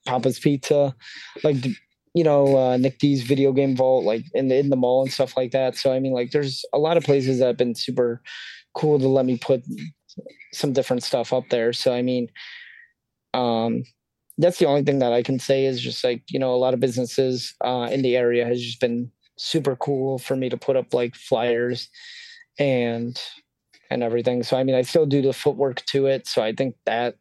[0.05, 0.95] Papa's Pizza,
[1.43, 1.57] like
[2.13, 5.11] you know uh, Nick D's video game vault, like in the in the mall and
[5.11, 5.75] stuff like that.
[5.75, 8.21] So I mean, like there's a lot of places that have been super
[8.73, 9.63] cool to let me put
[10.53, 11.73] some different stuff up there.
[11.73, 12.27] So I mean,
[13.33, 13.83] um,
[14.37, 16.73] that's the only thing that I can say is just like you know a lot
[16.73, 20.75] of businesses uh, in the area has just been super cool for me to put
[20.75, 21.89] up like flyers
[22.59, 23.19] and
[23.89, 24.43] and everything.
[24.43, 26.27] So I mean, I still do the footwork to it.
[26.27, 27.15] So I think that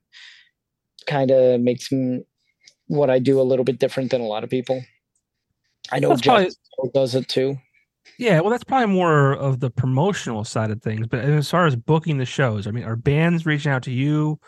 [1.06, 2.22] kind of makes me
[2.90, 4.83] what I do a little bit different than a lot of people.
[5.93, 7.57] I know Jeff probably, does it too.
[8.18, 11.07] Yeah, well, that's probably more of the promotional side of things.
[11.07, 14.41] But as far as booking the shows, I mean, are bands reaching out to you?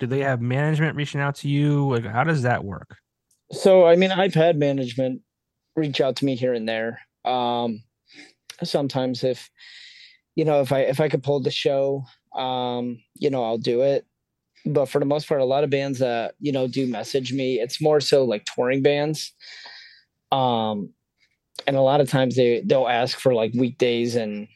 [0.00, 1.88] Do they have management reaching out to you?
[1.88, 2.96] Like, how does that work?
[3.52, 5.22] So, I mean, I've had management
[5.76, 7.00] reach out to me here and there.
[7.24, 7.84] Um,
[8.64, 9.48] sometimes, if
[10.34, 13.82] you know, if I if I could pull the show, um, you know, I'll do
[13.82, 14.06] it
[14.66, 17.60] but for the most part, a lot of bands that you know do message me.
[17.60, 19.32] It's more so like touring bands,
[20.32, 20.90] um,
[21.66, 24.48] and a lot of times they they'll ask for like weekdays and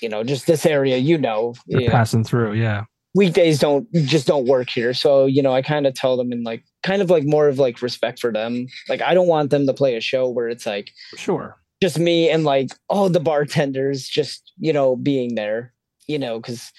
[0.00, 0.96] you know just this area.
[0.98, 2.84] You know, They're passing through, yeah.
[3.14, 4.94] weekdays don't just don't work here.
[4.94, 7.58] So, you know, I kind of tell them in like kind of like more of
[7.58, 8.66] like respect for them.
[8.88, 12.28] Like I don't want them to play a show where it's like sure just me
[12.28, 15.72] and like all the bartenders just, you know, being there,
[16.06, 16.72] you know, because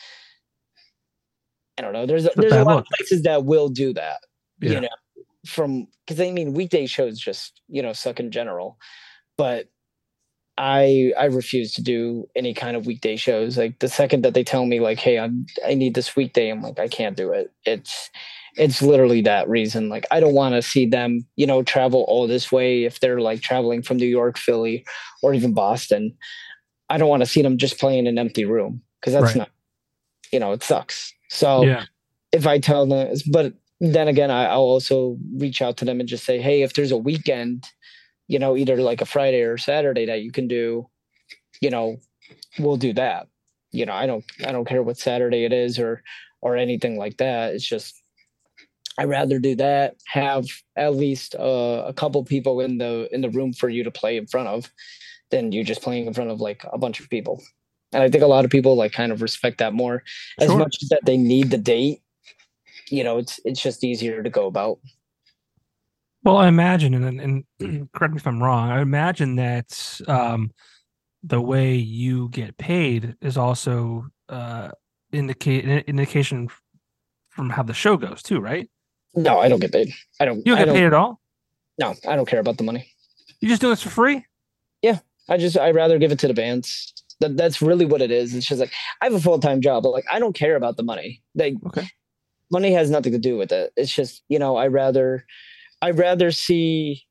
[1.78, 2.06] I don't know.
[2.06, 2.86] There's a, there's a lot look.
[2.86, 4.20] of places that will do that.
[4.60, 4.72] Yeah.
[4.72, 4.90] You know,
[5.46, 8.78] from because I mean weekday shows just, you know, suck in general.
[9.38, 9.70] But
[10.58, 13.58] I I refuse to do any kind of weekday shows.
[13.58, 16.62] Like the second that they tell me like, hey, I'm I need this weekday, I'm
[16.62, 17.52] like, I can't do it.
[17.66, 18.10] It's
[18.58, 19.90] it's literally that reason.
[19.90, 23.22] Like I don't want to see them, you know, travel all this way if they're
[23.22, 24.86] like traveling from New York, Philly,
[25.24, 26.16] or even Boston.
[26.90, 29.38] I don't want to see them just playing an empty room because that's right.
[29.38, 29.50] not,
[30.34, 31.14] you know, it sucks.
[31.32, 31.86] So yeah.
[32.32, 36.08] if I tell them, but then again, I, I'll also reach out to them and
[36.08, 37.66] just say, hey, if there's a weekend
[38.32, 40.88] you know, either like a Friday or Saturday that you can do,
[41.60, 41.98] you know,
[42.58, 43.28] we'll do that.
[43.72, 46.02] You know, I don't I don't care what Saturday it is or
[46.42, 47.54] or anything like that.
[47.54, 48.02] It's just
[48.98, 49.96] I rather do that.
[50.08, 50.46] Have
[50.78, 54.16] at least uh, a couple people in the in the room for you to play
[54.16, 54.72] in front of,
[55.30, 57.44] than you just playing in front of like a bunch of people.
[57.94, 60.04] And I think a lot of people like kind of respect that more.
[60.40, 60.60] As sure.
[60.60, 62.02] much as that they need the date,
[62.90, 64.80] you know, it's it's just easier to go about.
[66.24, 68.70] Well, I imagine, and, and correct me if I'm wrong.
[68.70, 70.52] I imagine that um,
[71.24, 74.70] the way you get paid is also uh,
[75.12, 76.50] indicate an indication
[77.30, 78.70] from how the show goes too, right?
[79.16, 79.92] No, I don't get paid.
[80.20, 80.38] I don't.
[80.38, 81.20] You don't get don't, paid at all.
[81.80, 82.88] No, I don't care about the money.
[83.40, 84.26] You just do this for free?
[84.82, 86.94] Yeah, I just I'd rather give it to the bands.
[87.22, 88.36] That that's really what it is.
[88.36, 90.78] It's just like I have a full time job, but like I don't care about
[90.78, 91.22] the money.
[91.36, 91.88] Like, okay,
[92.52, 93.72] money has nothing to do with it.
[93.78, 95.26] It's just you know I rather
[95.82, 97.04] I'd rather see,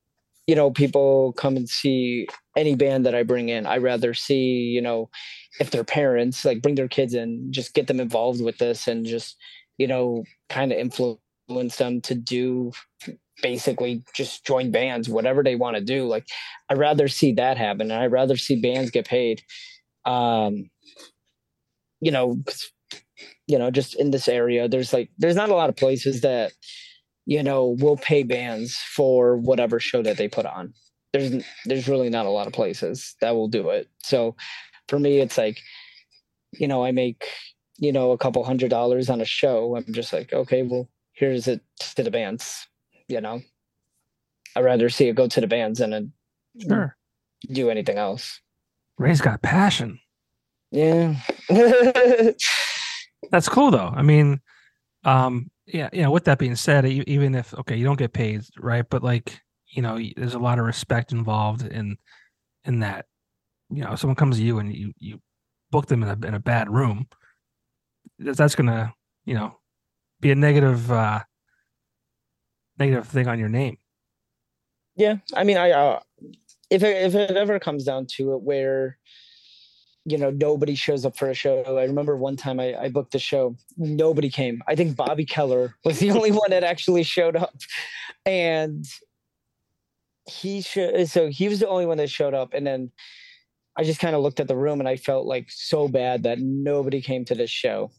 [0.46, 3.66] you know, people come and see any band that I bring in.
[3.66, 5.11] I rather see, you know,
[5.58, 9.04] if their parents like bring their kids in, just get them involved with this and
[9.04, 9.36] just,
[9.78, 12.70] you know, kind of influence them to do
[13.42, 16.06] basically just join bands, whatever they want to do.
[16.06, 16.26] Like
[16.68, 17.90] I'd rather see that happen.
[17.90, 19.42] And I'd rather see bands get paid.
[20.05, 20.70] Um,
[22.01, 22.42] you know,
[23.46, 26.53] you know, just in this area, there's like there's not a lot of places that
[27.30, 30.74] you know, will pay bands for whatever show that they put on.
[31.12, 33.88] There's there's really not a lot of places that will do it.
[34.03, 34.34] So
[34.88, 35.61] for me, it's like,
[36.53, 37.24] you know, I make,
[37.78, 39.76] you know, a couple hundred dollars on a show.
[39.76, 41.61] I'm just like, okay, well, here's it
[41.94, 42.66] to the bands,
[43.07, 43.40] you know.
[44.57, 46.12] I'd rather see it go to the bands than
[46.59, 46.96] sure.
[47.53, 48.40] do anything else.
[49.01, 49.98] Ray's got passion.
[50.70, 51.14] Yeah.
[53.30, 53.90] That's cool though.
[53.96, 54.42] I mean,
[55.05, 56.09] um, yeah, yeah.
[56.09, 58.84] With that being said, even if okay, you don't get paid, right?
[58.88, 61.96] But like, you know, there's a lot of respect involved in
[62.66, 63.07] in that.
[63.70, 65.22] You know, if someone comes to you and you you
[65.70, 67.09] book them in a in a bad room,
[68.18, 68.92] that's gonna
[69.24, 69.57] you know
[70.20, 71.20] be a negative uh
[72.78, 73.78] negative thing on your name.
[74.94, 76.01] Yeah, I mean, I uh,
[76.71, 78.99] if it, if it ever comes down to it, where
[80.05, 83.14] you know nobody shows up for a show i remember one time I, I booked
[83.14, 84.62] a show nobody came.
[84.66, 87.55] I think bobby keller was the only one that actually showed up.
[88.25, 88.85] And
[90.27, 92.91] he should so he was the only one that showed up and then
[93.77, 96.39] i just kind of looked at the room and i felt like so bad that
[96.39, 97.91] nobody came to this show.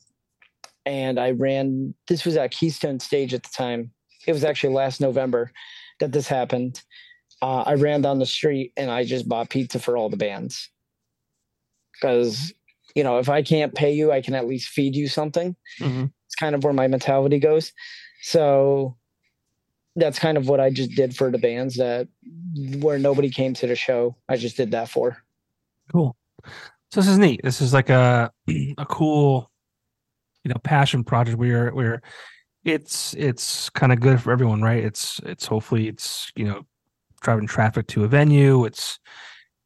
[0.85, 3.91] And i ran this was at keystone stage at the time.
[4.25, 5.51] It was actually last november
[5.99, 6.81] that this happened
[7.41, 10.69] uh, i ran down the street and i just bought pizza for all the bands
[12.01, 12.53] because
[12.95, 15.55] you know if I can't pay you, I can at least feed you something.
[15.79, 16.05] Mm-hmm.
[16.25, 17.71] It's kind of where my mentality goes.
[18.21, 18.97] So
[19.95, 22.07] that's kind of what I just did for the bands that
[22.79, 24.15] where nobody came to the show.
[24.29, 25.17] I just did that for.
[25.91, 26.15] Cool.
[26.91, 27.41] So this is neat.
[27.43, 28.31] This is like a
[28.77, 29.51] a cool,
[30.43, 32.01] you know, passion project where where
[32.63, 34.83] it's it's kind of good for everyone, right?
[34.83, 36.65] It's it's hopefully it's you know
[37.21, 38.65] driving traffic to a venue.
[38.65, 38.99] It's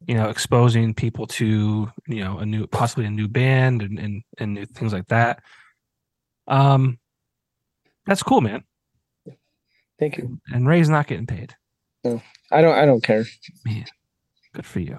[0.06, 4.22] you know exposing people to you know a new possibly a new band and and,
[4.38, 5.42] and new things like that.
[6.46, 6.98] Um
[8.06, 8.62] that's cool man.
[9.98, 10.38] Thank you.
[10.52, 11.54] And ray's not getting paid.
[12.04, 13.24] No i don't i don't care.
[13.64, 13.86] Man
[14.54, 14.98] good for you.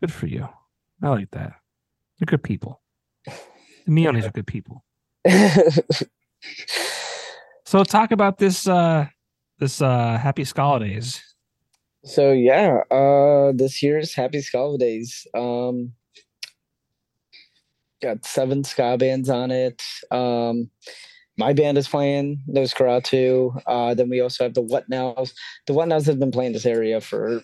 [0.00, 0.48] Good for you.
[1.02, 1.52] I like that.
[2.18, 2.80] You're good people.
[3.26, 4.84] The meonies are good people.
[7.66, 9.06] So talk about this uh
[9.64, 11.20] this uh happy Skalidays
[12.04, 15.26] so yeah, uh this year's Happy Skalidays.
[15.34, 15.92] Um
[18.02, 19.82] got seven ska bands on it.
[20.10, 20.70] Um
[21.38, 23.58] my band is playing Noskaratu.
[23.66, 25.32] Uh then we also have the What Nows.
[25.66, 27.42] The What Nows have been playing this area for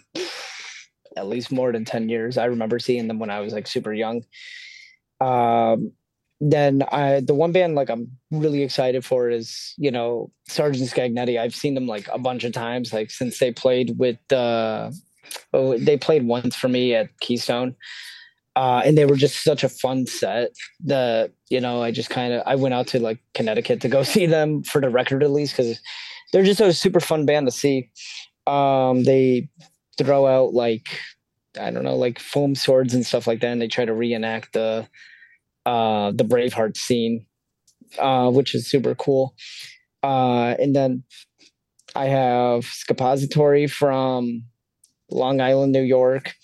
[1.17, 2.37] at least more than 10 years.
[2.37, 4.25] I remember seeing them when I was like super young.
[5.23, 5.93] Um
[6.41, 11.39] then I the one band like I'm really excited for is you know Sergeant Scagnetti.
[11.39, 14.91] I've seen them like a bunch of times, like since they played with uh
[15.53, 17.77] oh, they played once for me at Keystone.
[18.57, 22.33] Uh, and they were just such a fun set that you know I just kind
[22.33, 25.53] of I went out to like Connecticut to go see them for the record release
[25.53, 25.79] because
[26.33, 27.91] they're just a super fun band to see.
[28.47, 29.49] Um, they
[29.99, 30.89] throw out like
[31.61, 34.55] I don't know like foam swords and stuff like that, and they try to reenact
[34.55, 34.89] the
[35.67, 37.27] uh, the Braveheart scene,
[37.99, 39.35] uh, which is super cool.
[40.03, 41.05] Uh, and then
[41.95, 44.45] I have Skappository from
[45.11, 46.35] Long Island, New York.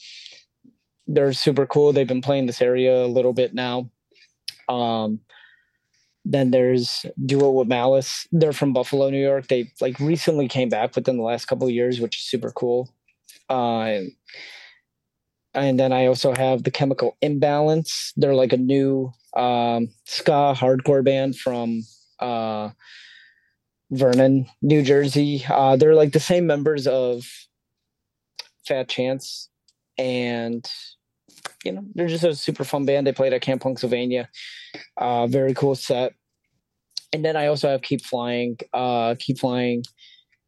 [1.07, 1.93] They're super cool.
[1.93, 3.91] They've been playing this area a little bit now.
[4.69, 5.21] Um,
[6.25, 8.27] then there's Do It With Malice.
[8.33, 9.47] They're from Buffalo, New York.
[9.47, 12.93] They like recently came back within the last couple years, which is super cool.
[13.49, 14.01] Uh,
[15.57, 18.13] and then I also have the Chemical Imbalance.
[18.17, 21.83] They're like a new um, ska hardcore band from
[22.21, 22.71] uh,
[23.91, 25.45] Vernon, New Jersey.
[25.49, 27.25] Uh, they're like the same members of
[28.67, 29.49] Fat Chance,
[29.97, 30.71] and
[31.65, 33.07] you know they're just a super fun band.
[33.07, 34.29] They played at Camp Pennsylvania.
[34.99, 36.13] Uh, very cool set.
[37.13, 38.59] And then I also have Keep Flying.
[38.75, 39.85] Uh, Keep Flying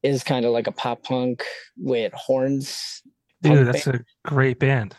[0.03, 1.45] is kind of like a pop punk
[1.79, 3.03] with horns
[3.43, 4.05] Dude, that's band.
[4.25, 4.97] a great band.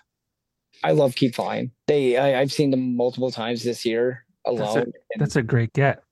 [0.83, 1.71] I love Keep Flying.
[1.87, 4.75] They I, have seen them multiple times this year alone.
[4.75, 6.03] That's a, that's a great get.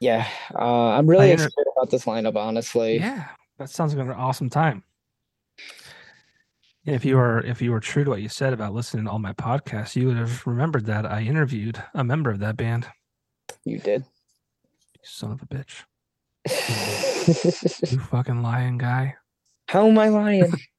[0.00, 2.36] Yeah, uh, I'm really inter- excited about this lineup.
[2.36, 3.28] Honestly, yeah,
[3.58, 4.82] that sounds like an awesome time.
[6.84, 9.18] if you were if you were true to what you said about listening to all
[9.18, 12.86] my podcasts, you would have remembered that I interviewed a member of that band.
[13.64, 14.02] You did.
[14.02, 15.84] You son of a bitch.
[17.92, 19.16] you fucking lying guy.
[19.68, 20.52] How am I lying?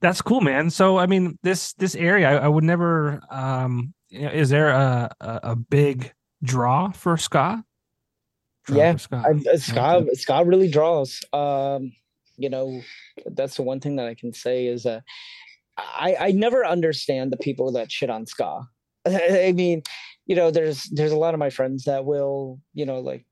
[0.00, 0.70] That's cool, man.
[0.70, 3.20] So, I mean, this this area, I, I would never.
[3.30, 6.12] Um, is there a, a, a big
[6.42, 7.62] draw for ska?
[8.64, 9.24] Draw yeah, for ska.
[9.26, 11.20] I, ska, ska really draws.
[11.32, 11.92] Um,
[12.36, 12.80] you know,
[13.26, 15.04] that's the one thing that I can say is that
[15.76, 18.62] I I never understand the people that shit on ska.
[19.06, 19.82] I mean,
[20.26, 23.26] you know, there's there's a lot of my friends that will, you know, like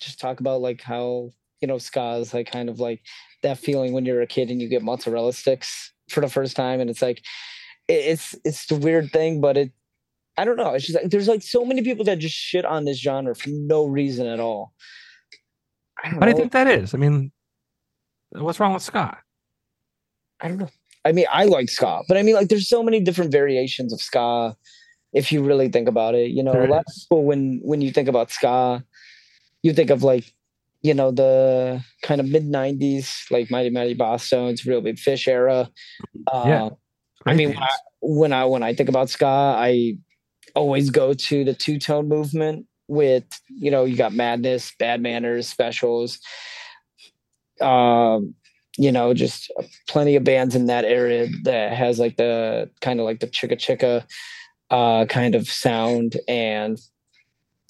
[0.00, 1.30] just talk about like how
[1.60, 3.00] you know ska is like kind of like
[3.42, 6.80] that feeling when you're a kid and you get mozzarella sticks for the first time,
[6.80, 7.22] and it's like
[7.88, 9.72] it's it's the weird thing, but it
[10.36, 10.74] I don't know.
[10.74, 13.50] It's just like there's like so many people that just shit on this genre for
[13.50, 14.72] no reason at all.
[16.02, 16.32] I but know.
[16.32, 16.94] I think that is.
[16.94, 17.30] I mean,
[18.30, 19.16] what's wrong with ska?
[20.40, 20.70] I don't know.
[21.04, 24.00] I mean, I like ska, but I mean, like, there's so many different variations of
[24.00, 24.56] ska.
[25.12, 26.96] If you really think about it, you know, there a lot is.
[26.96, 28.84] of people when when you think about ska,
[29.62, 30.32] you think of like
[30.84, 35.68] you know the kind of mid 90s like mighty mighty bosstones real big fish era.
[36.32, 36.68] Uh, yeah
[37.26, 37.68] i mean when I,
[38.00, 39.96] when I, when i think about ska i
[40.54, 46.18] always go to the two-tone movement with you know you got madness bad manners specials.
[47.60, 48.34] Um
[48.76, 49.52] you know just
[49.88, 53.52] plenty of bands in that area that has like the kind of like the chicka
[53.52, 54.04] chicka
[54.70, 56.16] uh kind of sound.
[56.28, 56.78] And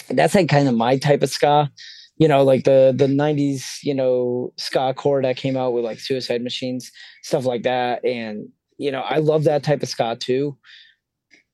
[0.08, 1.70] that's like kind of my type of ska
[2.16, 5.98] you know, like the the '90s, you know, ska core that came out with like
[5.98, 6.92] Suicide Machines,
[7.22, 8.48] stuff like that, and
[8.78, 10.56] you know, I love that type of ska too.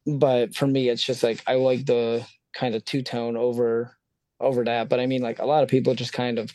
[0.06, 3.96] But for me, it's just like I like the kind of two tone over
[4.38, 4.88] over that.
[4.88, 6.52] But I mean, like a lot of people just kind of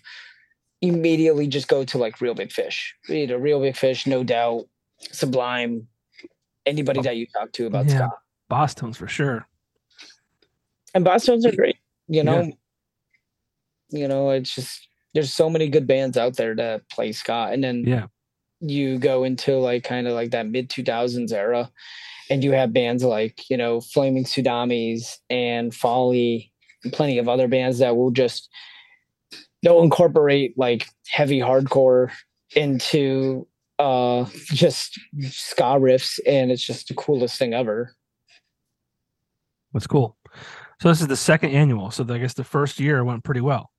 [0.82, 4.68] immediately just go to like Real Big Fish, you know, Real Big Fish, no doubt,
[5.00, 5.88] Sublime,
[6.68, 8.10] anybody that you talk to about yeah, ska.
[8.52, 9.48] Bosstones for sure.
[10.94, 11.78] And Bosstones are great.
[12.08, 12.52] You know, yeah
[13.90, 17.64] you know, it's just there's so many good bands out there to play ska, and
[17.64, 18.08] then yeah,
[18.60, 21.72] you go into like kind of like that mid 2000s era,
[22.30, 26.52] and you have bands like you know Flaming Tsunamis and Folly,
[26.84, 28.50] and plenty of other bands that will just
[29.64, 32.12] they'll incorporate like heavy hardcore
[32.56, 33.48] into
[33.80, 37.94] uh just ska riffs and it's just the coolest thing ever.
[39.74, 40.18] That's cool.
[40.82, 43.72] So this is the second annual so i guess the first year went pretty well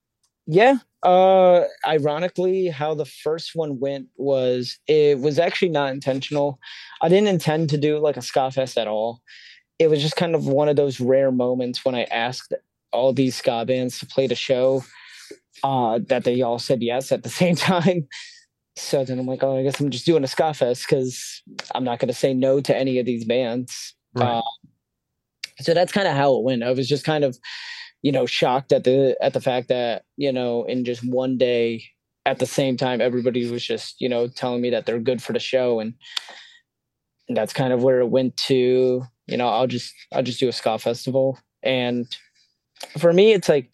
[0.46, 0.76] yeah.
[1.02, 6.58] Uh ironically, how the first one went was it was actually not intentional.
[7.02, 9.20] I didn't intend to do like a ska fest at all.
[9.78, 12.54] It was just kind of one of those rare moments when I asked
[12.92, 14.82] all these ska bands to play the show,
[15.62, 18.08] uh, that they all said yes at the same time.
[18.76, 21.42] So then I'm like, oh, I guess I'm just doing a ska fest because
[21.74, 23.94] I'm not going to say no to any of these bands.
[24.14, 24.38] Right.
[24.38, 24.42] Uh,
[25.60, 26.62] so that's kind of how it went.
[26.62, 27.38] I was just kind of
[28.06, 31.82] you know shocked at the at the fact that you know in just one day
[32.24, 35.32] at the same time everybody was just you know telling me that they're good for
[35.32, 35.94] the show and
[37.28, 39.02] that's kind of where it went to.
[39.26, 42.06] You know, I'll just I'll just do a ska festival, and
[42.98, 43.72] for me, it's like,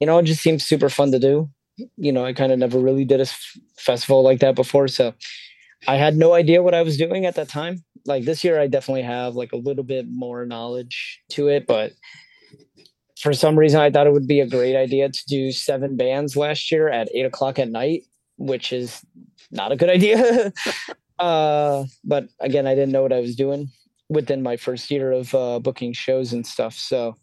[0.00, 1.50] you know, it just seems super fun to do.
[1.96, 5.14] You know, I kind of never really did a f- festival like that before, so
[5.86, 7.84] I had no idea what I was doing at that time.
[8.06, 11.92] Like this year, I definitely have like a little bit more knowledge to it, but
[13.20, 16.36] for some reason, I thought it would be a great idea to do seven bands
[16.36, 18.04] last year at eight o'clock at night,
[18.38, 19.04] which is
[19.50, 20.52] not a good idea.
[21.18, 23.68] uh, but again, I didn't know what I was doing
[24.08, 26.74] within my first year of uh, booking shows and stuff.
[26.74, 27.16] So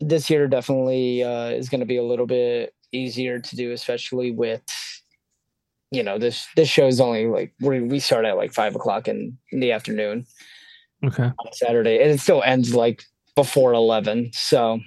[0.00, 4.32] this year definitely uh, is going to be a little bit easier to do, especially
[4.32, 4.62] with
[5.90, 9.08] you know this this show is only like we we start at like five o'clock
[9.08, 10.26] in, in the afternoon
[11.04, 11.24] Okay.
[11.24, 13.04] on Saturday, and it still ends like
[13.34, 14.30] before eleven.
[14.32, 14.80] So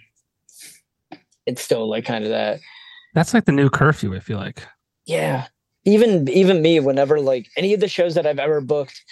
[1.46, 2.60] it's still like kind of that.
[3.14, 4.64] That's like the new curfew, I feel like.
[5.06, 5.48] Yeah.
[5.86, 9.04] Even even me, whenever like any of the shows that I've ever booked,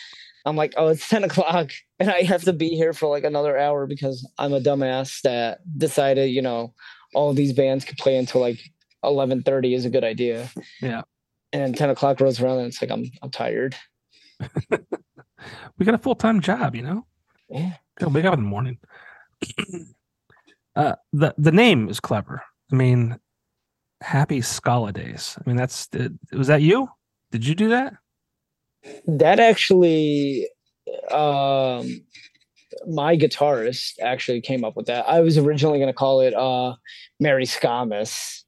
[0.45, 3.57] I'm like, oh, it's ten o'clock, and I have to be here for like another
[3.57, 6.73] hour because I'm a dumbass that decided, you know,
[7.13, 8.59] all these bands could play until like
[9.03, 10.49] eleven thirty is a good idea.
[10.81, 11.03] Yeah.
[11.51, 13.75] And ten o'clock rolls around, and it's like I'm I'm tired.
[15.77, 17.05] We got a full time job, you know?
[17.49, 17.73] Yeah.
[17.97, 18.77] Gotta wake up in the morning.
[20.75, 22.43] uh the the name is clever.
[22.71, 23.19] I mean,
[24.01, 25.37] happy Skalidays.
[25.37, 25.89] I mean, that's
[26.31, 26.89] was that you?
[27.31, 27.95] Did you do that?
[29.07, 30.49] That actually,
[31.09, 32.03] um,
[32.87, 35.07] my guitarist actually came up with that.
[35.07, 36.75] I was originally going to call it uh,
[37.19, 38.41] Mary Scamus.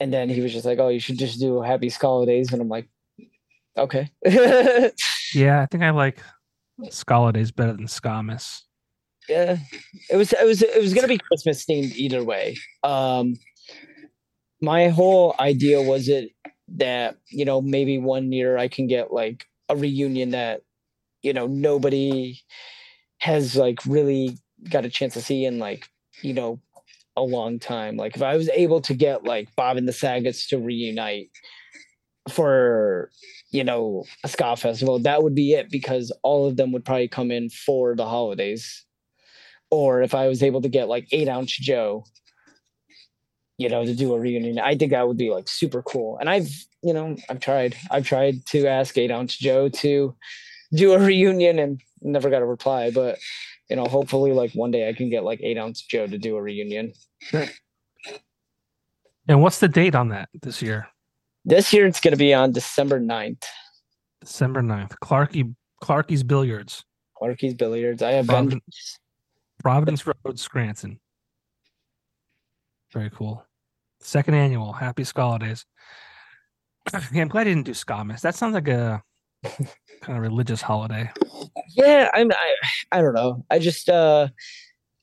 [0.00, 1.88] And then he was just like, oh, you should just do Happy
[2.26, 2.52] Days.
[2.52, 2.88] And I'm like,
[3.76, 4.10] okay.
[5.34, 6.22] Yeah, I think I like
[6.84, 8.62] Skalidays better than Scamus.
[9.28, 9.58] Yeah.
[10.10, 12.56] It was it was it was gonna be christmas themed either way.
[12.82, 13.34] Um
[14.60, 16.30] my whole idea was it
[16.68, 20.62] that you know maybe one year i can get like a reunion that
[21.22, 22.38] you know nobody
[23.18, 24.38] has like really
[24.70, 25.88] got a chance to see in like
[26.22, 26.60] you know
[27.16, 27.96] a long time.
[27.96, 31.30] Like if i was able to get like bob and the saggets to reunite
[32.30, 33.10] for
[33.52, 37.08] you know a ska festival that would be it because all of them would probably
[37.08, 38.85] come in for the holidays
[39.70, 42.04] or if I was able to get like eight ounce Joe,
[43.58, 46.18] you know, to do a reunion, I think that would be like super cool.
[46.18, 46.48] And I've,
[46.82, 50.14] you know, I've tried, I've tried to ask eight ounce Joe to
[50.72, 52.90] do a reunion and never got a reply.
[52.90, 53.18] But
[53.68, 56.36] you know, hopefully, like one day I can get like eight ounce Joe to do
[56.36, 56.92] a reunion.
[59.28, 60.88] And what's the date on that this year?
[61.44, 63.44] This year it's going to be on December 9th.
[64.20, 64.94] December 9th.
[65.02, 66.84] Clarky Clarky's Billiards,
[67.20, 68.02] Clarky's Billiards.
[68.02, 68.60] I have um, been.
[69.66, 71.00] Providence, Road, Scranton.
[72.92, 73.44] Very cool.
[73.98, 74.72] Second annual.
[74.72, 75.02] Happy
[75.40, 75.66] days.
[77.12, 78.20] Yeah, I'm glad I didn't do Scamus.
[78.20, 79.02] That sounds like a
[79.42, 81.10] kind of religious holiday.
[81.76, 82.30] Yeah, I'm.
[82.30, 82.54] I,
[82.92, 83.44] I don't know.
[83.50, 83.88] I just.
[83.88, 84.28] uh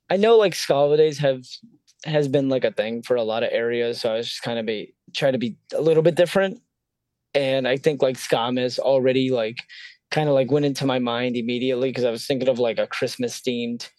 [0.09, 1.43] I know like holidays have
[2.05, 4.59] has been like a thing for a lot of areas, so I was just kind
[4.59, 6.61] of be try to be a little bit different.
[7.33, 9.57] And I think like Scamus already like
[10.09, 12.87] kind of like went into my mind immediately because I was thinking of like a
[12.87, 13.89] Christmas themed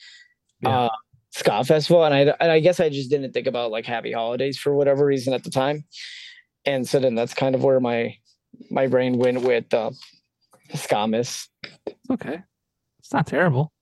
[0.61, 0.69] Yeah.
[0.85, 0.89] uh
[1.31, 4.57] ska festival and I and I guess I just didn't think about like happy holidays
[4.57, 5.85] for whatever reason at the time.
[6.65, 8.17] And so then that's kind of where my
[8.71, 9.91] my brain went with uh
[10.73, 11.49] Scamus.
[12.11, 12.43] Okay.
[13.01, 13.73] It's not terrible.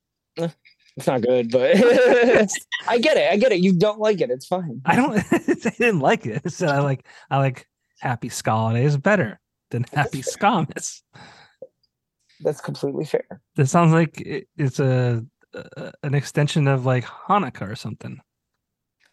[0.97, 1.77] It's not good, but
[2.87, 3.31] I get it.
[3.31, 3.61] I get it.
[3.61, 4.31] You don't like it.
[4.31, 4.81] It's fine.
[4.85, 6.51] I don't I didn't like it.
[6.53, 7.67] So I like I like
[8.01, 11.03] Happy Skalidays better than Happy Scamus.
[12.41, 13.41] That's completely fair.
[13.57, 18.21] That sounds like it, it's a, a an extension of like Hanukkah or something.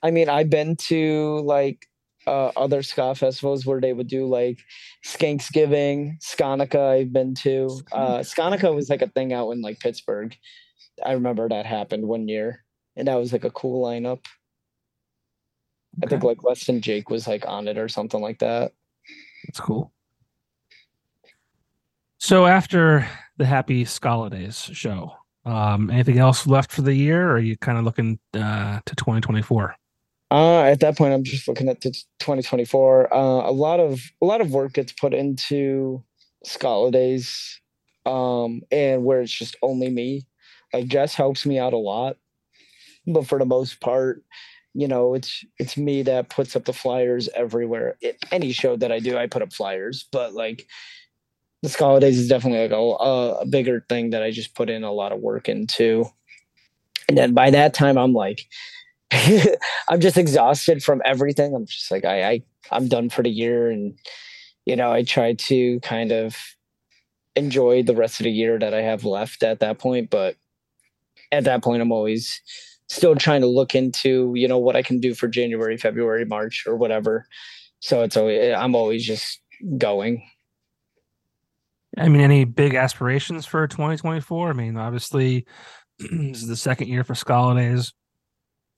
[0.01, 1.87] I mean, I've been to like
[2.27, 4.59] uh, other ska festivals where they would do like
[5.05, 6.99] Skanksgiving, Skanukkah.
[6.99, 7.81] I've been to.
[7.91, 10.35] Uh, Skanukkah was like a thing out in like Pittsburgh.
[11.03, 12.63] I remember that happened one year,
[12.95, 14.25] and that was like a cool lineup.
[16.03, 18.73] I think like Less Than Jake was like on it or something like that.
[19.45, 19.91] That's cool.
[22.19, 25.13] So after the Happy Skalidays show,
[25.45, 28.95] um, anything else left for the year, or are you kind of looking uh, to
[28.95, 29.75] 2024?
[30.31, 33.13] Uh, at that point, I'm just looking at the 2024.
[33.13, 36.03] Uh, a lot of a lot of work gets put into
[36.45, 37.55] Skalidays,
[38.05, 40.27] um, and where it's just only me.
[40.73, 42.17] Like Jess helps me out a lot,
[43.07, 44.23] but for the most part,
[44.73, 47.95] you know, it's it's me that puts up the flyers everywhere.
[48.01, 50.07] It, any show that I do, I put up flyers.
[50.11, 50.67] But like
[51.61, 54.91] the Skalidays is definitely like a, a bigger thing that I just put in a
[54.91, 56.05] lot of work into.
[57.07, 58.45] And then by that time, I'm like.
[59.89, 61.55] I'm just exhausted from everything.
[61.55, 62.41] I'm just like I, I
[62.71, 63.97] I'm done for the year, and
[64.67, 66.37] you know I try to kind of
[67.35, 70.09] enjoy the rest of the year that I have left at that point.
[70.09, 70.35] But
[71.31, 72.41] at that point, I'm always
[72.87, 76.65] still trying to look into, you know, what I can do for January, February, March,
[76.67, 77.25] or whatever.
[77.79, 79.39] So it's always, I'm always just
[79.77, 80.23] going.
[81.97, 84.49] I mean, any big aspirations for 2024?
[84.49, 85.45] I mean, obviously,
[85.99, 87.15] this is the second year for
[87.55, 87.93] Days.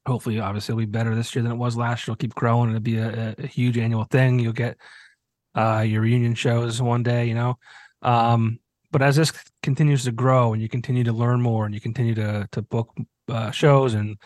[0.08, 2.14] Hopefully, obviously, it'll be better this year than it was last year.
[2.14, 2.70] It'll keep growing.
[2.70, 4.40] It'll be a, a huge annual thing.
[4.40, 4.78] You'll get
[5.54, 7.60] uh, your reunion shows one day, you know.
[8.02, 8.60] Um,
[8.92, 9.32] but as this
[9.62, 12.96] continues to grow and you continue to learn more and you continue to to book
[13.30, 14.18] uh, shows and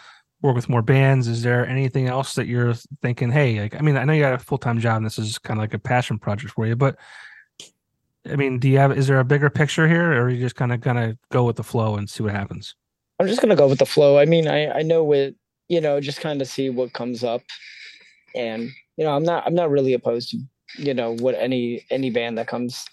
[0.42, 3.32] work with more bands, is there anything else that you're thinking?
[3.32, 5.38] Hey, like I mean, I know you got a full time job and this is
[5.40, 6.98] kind of like a passion project for you, but
[8.30, 8.98] I mean, do you have?
[8.98, 11.58] Is there a bigger picture here, or are you just kind of gonna go with
[11.58, 12.76] the flow and see what happens?
[13.20, 14.18] I'm just gonna go with the flow.
[14.18, 15.36] I mean, I I know with
[15.68, 17.42] you know just kind of see what comes up,
[18.34, 20.40] and you know I'm not I'm not really opposed to
[20.78, 22.86] you know what any any band that comes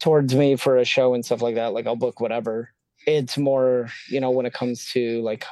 [0.00, 1.72] towards me for a show and stuff like that.
[1.72, 2.70] Like I'll book whatever.
[3.06, 5.44] It's more you know when it comes to like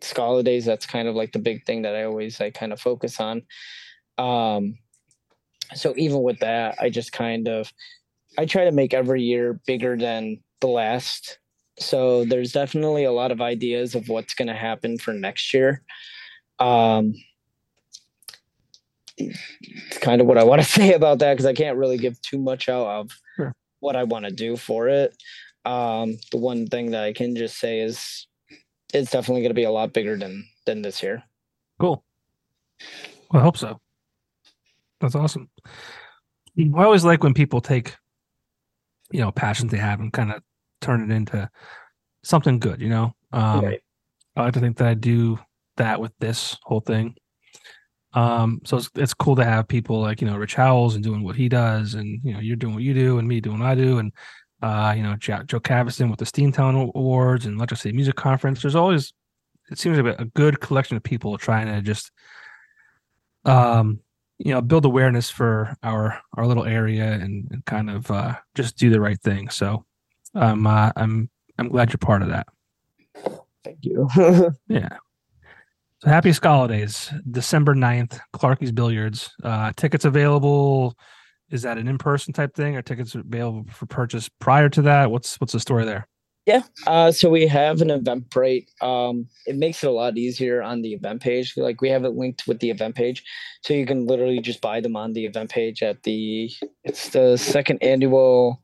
[0.00, 3.20] Skalidays, that's kind of like the big thing that I always like kind of focus
[3.20, 3.42] on.
[4.18, 4.78] Um,
[5.74, 7.72] so even with that, I just kind of
[8.38, 11.38] I try to make every year bigger than the last.
[11.78, 15.82] So there's definitely a lot of ideas of what's going to happen for next year.
[16.58, 17.14] Um,
[19.18, 22.20] it's kind of what I want to say about that because I can't really give
[22.22, 23.54] too much out of sure.
[23.80, 25.16] what I want to do for it.
[25.64, 28.26] Um, the one thing that I can just say is
[28.94, 31.22] it's definitely going to be a lot bigger than than this year.
[31.80, 32.04] Cool.
[33.30, 33.80] Well, I hope so.
[35.00, 35.48] That's awesome.
[36.58, 37.96] I always like when people take
[39.10, 40.42] you know passions they have and kind of
[40.80, 41.48] turn it into
[42.22, 43.14] something good you know?
[43.32, 43.80] Um right.
[44.36, 45.38] i like to think that i do
[45.76, 47.14] that with this whole thing.
[48.14, 51.22] Um so it's, it's cool to have people like you know rich howells and doing
[51.22, 53.68] what he does and you know you're doing what you do and me doing what
[53.68, 54.12] i do and
[54.62, 58.62] uh you know joe, joe Cavison with the steamtown awards and just say music conference.
[58.62, 59.12] There's always
[59.70, 62.10] it seems like a good collection of people trying to just
[63.44, 64.00] um
[64.38, 68.76] you know build awareness for our our little area and, and kind of uh, just
[68.76, 69.48] do the right thing.
[69.48, 69.84] So
[70.34, 72.46] um uh, i'm i'm glad you're part of that.
[73.64, 74.08] Thank you.
[74.68, 74.98] Yeah.
[76.02, 79.30] So happy Days, december 9th clarky's billiards.
[79.42, 80.94] Uh tickets available.
[81.48, 85.10] Is that an in-person type thing or tickets available for purchase prior to that?
[85.10, 86.06] What's what's the story there
[86.46, 86.62] yeah.
[86.86, 88.68] Uh, so we have an Eventbrite.
[88.80, 91.54] Um, it makes it a lot easier on the event page.
[91.56, 93.24] Like we have it linked with the event page,
[93.62, 96.50] so you can literally just buy them on the event page at the.
[96.84, 98.62] It's the second annual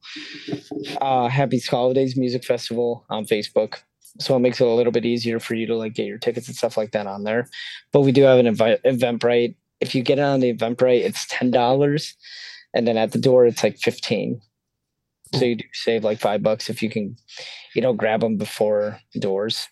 [1.00, 3.78] uh, Happy Skalidays Music Festival on Facebook.
[4.20, 6.46] So it makes it a little bit easier for you to like get your tickets
[6.46, 7.48] and stuff like that on there.
[7.92, 9.56] But we do have an event Eventbrite.
[9.80, 12.14] If you get it on the Eventbrite, it's ten dollars,
[12.74, 14.40] and then at the door it's like fifteen.
[15.34, 17.16] So you do save like five bucks if you can,
[17.74, 19.68] you know, grab them before doors.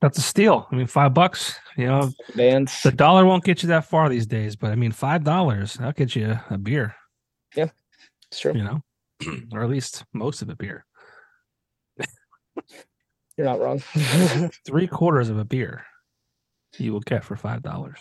[0.00, 0.66] That's a steal.
[0.70, 1.54] I mean, five bucks.
[1.76, 2.82] You know, Vans.
[2.82, 5.92] The dollar won't get you that far these days, but I mean, five dollars that'll
[5.92, 6.96] get you a beer.
[7.56, 7.68] Yeah,
[8.28, 8.52] it's true.
[8.54, 8.82] You know,
[9.52, 10.84] or at least most of a beer.
[13.38, 13.78] You're not wrong.
[14.66, 15.84] Three quarters of a beer
[16.78, 17.98] you will get for five dollars.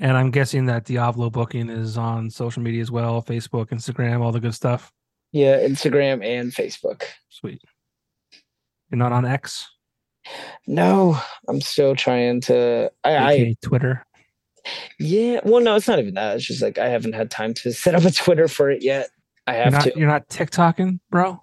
[0.00, 4.32] And I'm guessing that Diavolo booking is on social media as well Facebook, Instagram, all
[4.32, 4.92] the good stuff.
[5.30, 7.02] Yeah, Instagram and Facebook.
[7.28, 7.60] Sweet.
[8.90, 9.68] You're not on X?
[10.66, 12.90] No, I'm still trying to.
[13.04, 14.04] I, I Twitter.
[14.98, 16.36] Yeah, well, no, it's not even that.
[16.36, 19.10] It's just like I haven't had time to set up a Twitter for it yet.
[19.46, 19.98] I have you're not, to.
[19.98, 21.42] You're not TikToking, bro.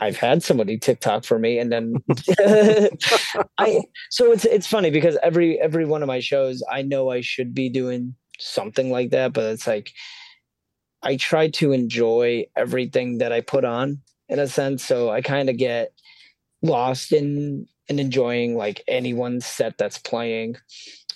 [0.00, 1.94] I've had somebody TikTok for me, and then
[3.58, 3.82] I.
[4.10, 7.54] So it's it's funny because every every one of my shows, I know I should
[7.54, 9.92] be doing something like that, but it's like
[11.02, 14.84] I try to enjoy everything that I put on in a sense.
[14.84, 15.92] So I kind of get
[16.62, 20.56] lost in in enjoying like anyone's set that's playing,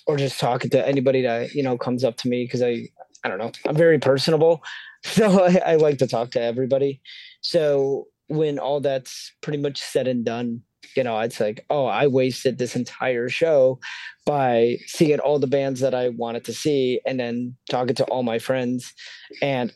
[0.07, 2.87] or just talking to anybody that you know comes up to me because I
[3.23, 4.63] I don't know I'm very personable,
[5.03, 7.01] so I, I like to talk to everybody.
[7.41, 10.61] So when all that's pretty much said and done,
[10.95, 13.79] you know, it's like, oh, I wasted this entire show
[14.25, 18.23] by seeing all the bands that I wanted to see and then talking to all
[18.23, 18.93] my friends.
[19.41, 19.73] And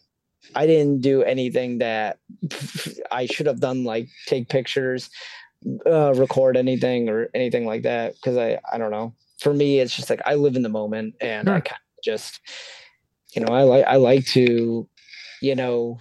[0.56, 2.20] I didn't do anything that
[3.12, 5.10] I should have done, like take pictures,
[5.86, 8.16] uh, record anything or anything like that.
[8.24, 9.14] Cause I, I don't know.
[9.40, 11.56] For me, it's just like I live in the moment and sure.
[11.56, 12.40] I kind of just,
[13.36, 14.88] you know, I like, I like to,
[15.42, 16.00] you know,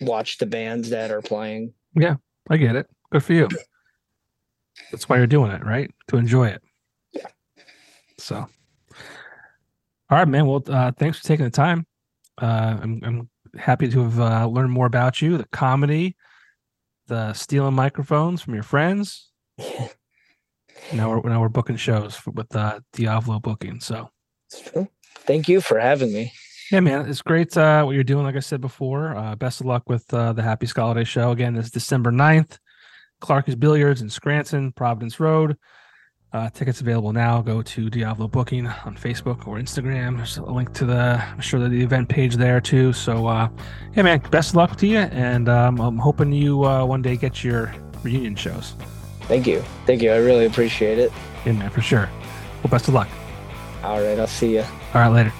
[0.00, 2.16] watch the bands that are playing yeah,
[2.50, 2.88] I get it.
[3.10, 3.48] Good for you.
[4.90, 5.90] That's why you're doing it, right?
[6.08, 6.62] To enjoy it.
[7.12, 7.26] Yeah.
[8.18, 8.48] So, all
[10.10, 10.46] right, man.
[10.46, 11.86] Well, uh, thanks for taking the time.
[12.40, 16.16] Uh, I'm I'm happy to have uh, learned more about you, the comedy,
[17.06, 19.30] the stealing microphones from your friends.
[20.92, 23.80] now we're now we're booking shows for, with uh, Diavolo booking.
[23.80, 24.10] So
[25.20, 26.32] thank you for having me.
[26.70, 28.24] Yeah, man, it's great uh, what you're doing.
[28.24, 31.30] Like I said before, uh, best of luck with uh, the Happy Holiday show.
[31.30, 32.58] Again, this December 9th,
[33.20, 35.56] Clark's Billiards in Scranton, Providence Road.
[36.30, 37.40] Uh, tickets available now.
[37.40, 40.18] Go to Diavolo Booking on Facebook or Instagram.
[40.18, 42.92] There's a link to the, I'm sure the event page there too.
[42.92, 43.48] So, uh,
[43.96, 47.16] yeah, man, best of luck to you, and um, I'm hoping you uh, one day
[47.16, 48.74] get your reunion shows.
[49.22, 50.10] Thank you, thank you.
[50.10, 51.10] I really appreciate it.
[51.46, 52.10] Yeah, man, for sure.
[52.62, 53.08] Well, best of luck.
[53.82, 54.64] All right, I'll see you.
[54.92, 55.32] All right, later.